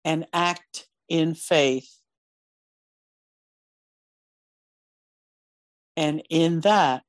and 0.06 0.26
act 0.34 0.88
in 1.10 1.36
faith. 1.36 1.98
And 5.98 6.24
in 6.30 6.62
that, 6.62 7.04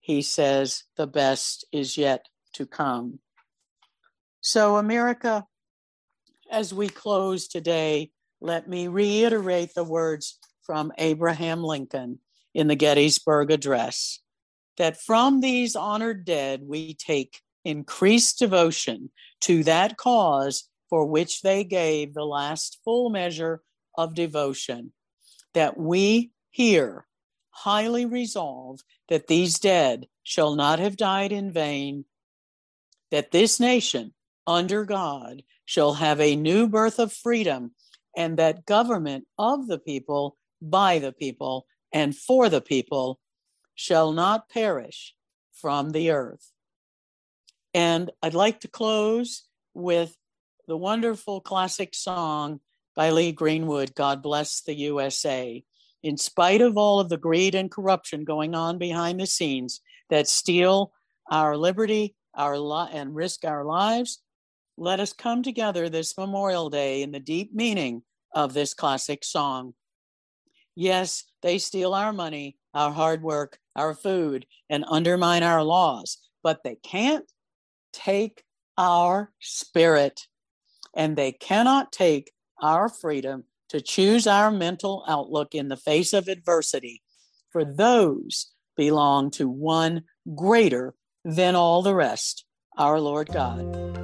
he 0.00 0.22
says, 0.22 0.84
the 0.96 1.06
best 1.06 1.64
is 1.72 1.96
yet 1.96 2.26
to 2.54 2.66
come. 2.66 3.20
So, 4.40 4.76
America, 4.76 5.46
as 6.50 6.74
we 6.74 6.88
close 6.88 7.48
today, 7.48 8.10
let 8.40 8.68
me 8.68 8.88
reiterate 8.88 9.74
the 9.74 9.84
words 9.84 10.38
from 10.62 10.92
Abraham 10.98 11.62
Lincoln 11.62 12.18
in 12.52 12.66
the 12.66 12.76
Gettysburg 12.76 13.50
Address 13.50 14.20
that 14.76 15.00
from 15.00 15.40
these 15.40 15.76
honored 15.76 16.24
dead 16.24 16.62
we 16.64 16.94
take 16.94 17.40
increased 17.64 18.38
devotion 18.38 19.10
to 19.40 19.64
that 19.64 19.96
cause 19.96 20.68
for 20.90 21.06
which 21.06 21.42
they 21.42 21.64
gave 21.64 22.14
the 22.14 22.24
last 22.24 22.78
full 22.84 23.10
measure 23.10 23.62
of 23.96 24.14
devotion, 24.14 24.92
that 25.54 25.76
we 25.78 26.30
here 26.50 27.06
highly 27.50 28.04
resolve 28.04 28.80
that 29.08 29.26
these 29.26 29.58
dead 29.58 30.06
shall 30.22 30.54
not 30.54 30.78
have 30.78 30.96
died 30.96 31.32
in 31.32 31.52
vain, 31.52 32.04
that 33.10 33.30
this 33.30 33.60
nation 33.60 34.12
under 34.46 34.84
God 34.84 35.42
shall 35.64 35.94
have 35.94 36.20
a 36.20 36.36
new 36.36 36.68
birth 36.68 36.98
of 36.98 37.12
freedom, 37.12 37.72
and 38.16 38.36
that 38.36 38.66
government 38.66 39.26
of 39.38 39.66
the 39.66 39.78
people, 39.78 40.36
by 40.60 40.98
the 40.98 41.12
people, 41.12 41.66
and 41.92 42.16
for 42.16 42.48
the 42.48 42.60
people 42.60 43.18
shall 43.74 44.12
not 44.12 44.48
perish 44.48 45.14
from 45.52 45.90
the 45.90 46.10
earth. 46.10 46.50
And 47.72 48.10
I'd 48.22 48.34
like 48.34 48.60
to 48.60 48.68
close 48.68 49.44
with 49.74 50.16
the 50.66 50.76
wonderful 50.76 51.40
classic 51.40 51.94
song 51.94 52.60
by 52.94 53.10
Lee 53.10 53.32
Greenwood, 53.32 53.94
God 53.94 54.22
Bless 54.22 54.60
the 54.60 54.74
USA 54.74 55.64
in 56.02 56.18
spite 56.18 56.60
of 56.60 56.76
all 56.76 57.00
of 57.00 57.08
the 57.08 57.16
greed 57.16 57.54
and 57.54 57.70
corruption 57.70 58.24
going 58.24 58.54
on 58.54 58.76
behind 58.76 59.18
the 59.18 59.26
scenes 59.26 59.80
that 60.10 60.28
steal 60.28 60.92
our 61.30 61.56
liberty 61.56 62.14
our 62.34 62.58
li- 62.58 62.90
and 62.92 63.14
risk 63.14 63.44
our 63.44 63.64
lives, 63.64 64.20
let 64.76 65.00
us 65.00 65.12
come 65.12 65.42
together 65.42 65.88
this 65.88 66.16
Memorial 66.18 66.68
Day 66.68 67.02
in 67.02 67.12
the 67.12 67.20
deep 67.20 67.54
meaning 67.54 68.02
of 68.34 68.52
this 68.52 68.74
classic 68.74 69.24
song. 69.24 69.74
Yes, 70.74 71.24
they 71.42 71.58
steal 71.58 71.94
our 71.94 72.12
money, 72.12 72.56
our 72.74 72.92
hard 72.92 73.22
work, 73.22 73.58
our 73.76 73.94
food, 73.94 74.46
and 74.68 74.84
undermine 74.88 75.42
our 75.42 75.62
laws, 75.62 76.18
but 76.42 76.62
they 76.64 76.76
can't 76.76 77.24
take 77.92 78.42
our 78.76 79.32
spirit, 79.40 80.22
and 80.94 81.16
they 81.16 81.32
cannot 81.32 81.92
take 81.92 82.32
our 82.60 82.88
freedom 82.88 83.44
to 83.68 83.80
choose 83.80 84.26
our 84.26 84.50
mental 84.50 85.04
outlook 85.08 85.54
in 85.54 85.68
the 85.68 85.76
face 85.76 86.12
of 86.12 86.28
adversity, 86.28 87.02
for 87.50 87.64
those 87.64 88.52
belong 88.76 89.30
to 89.30 89.48
one 89.48 90.02
greater 90.34 90.94
than 91.24 91.54
all 91.54 91.82
the 91.82 91.94
rest, 91.94 92.44
our 92.76 93.00
Lord 93.00 93.28
God. 93.28 94.03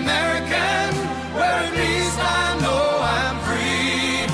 American, 0.00 0.88
where 1.36 1.58
at 1.66 1.72
least 1.82 2.18
I 2.40 2.44
know 2.64 2.84
I'm 3.18 3.36
free. 3.46 4.26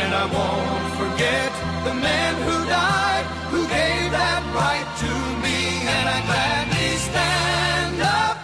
And 0.00 0.10
I 0.22 0.24
won't 0.38 0.88
forget 1.02 1.50
the 1.88 1.94
men 2.08 2.32
who 2.46 2.56
died, 2.80 3.24
who 3.52 3.60
gave 3.78 4.06
that 4.20 4.42
right 4.62 4.88
to 5.04 5.12
me. 5.44 5.58
And 5.96 6.06
I 6.16 6.18
gladly 6.28 6.90
stand 7.08 7.98
up 8.20 8.36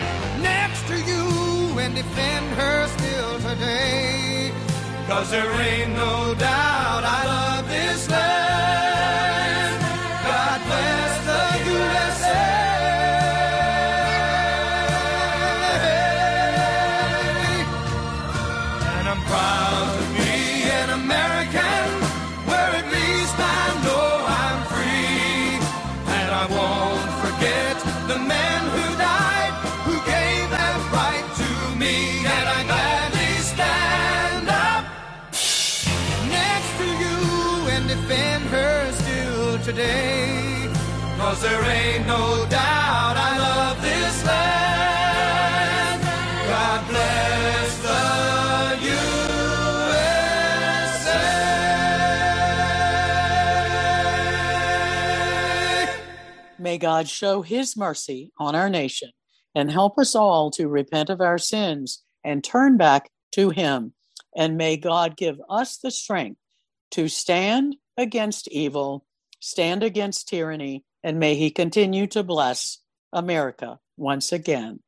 next 0.51 0.81
to 0.91 0.97
you 1.11 1.25
and 1.83 1.93
defend 1.95 2.47
her 2.61 2.79
still 2.97 3.35
today. 3.49 4.53
Cause 5.09 5.31
there 5.31 5.53
ain't 5.71 5.93
no 6.05 6.35
doubt 6.35 7.03
I 7.19 7.21
love 7.35 7.64
Cause 41.35 41.43
there 41.43 41.65
ain't 41.65 42.07
no 42.07 42.47
doubt 42.49 43.17
I 43.17 43.39
love 43.39 43.83
this 43.83 44.25
land. 44.25 46.03
God 46.47 46.87
bless 46.89 47.79
the 47.83 48.79
USA. 56.47 56.61
May 56.61 56.79
God 56.79 57.09
show 57.09 57.43
his 57.43 57.77
mercy 57.77 58.31
on 58.39 58.55
our 58.55 58.71
nation 58.71 59.11
and 59.57 59.73
help 59.73 59.99
us 59.99 60.15
all 60.15 60.53
to 60.53 60.69
repent 60.69 61.11
of 61.11 61.21
our 61.21 61.39
sins 61.39 62.05
and 62.23 62.45
turn 62.45 62.77
back 62.77 63.11
to 63.33 63.51
him. 63.51 63.95
And 64.37 64.57
may 64.57 64.77
God 64.77 65.17
give 65.17 65.41
us 65.51 65.79
the 65.79 65.91
strength 65.91 66.39
to 66.93 67.09
stand 67.09 67.75
against 67.97 68.47
evil, 68.53 69.05
stand 69.41 69.83
against 69.83 70.29
tyranny, 70.29 70.85
and 71.05 71.21
may 71.21 71.37
he 71.37 71.51
continue 71.51 72.07
to 72.09 72.25
bless 72.25 72.79
America 73.13 73.79
once 73.97 74.33
again. 74.33 74.81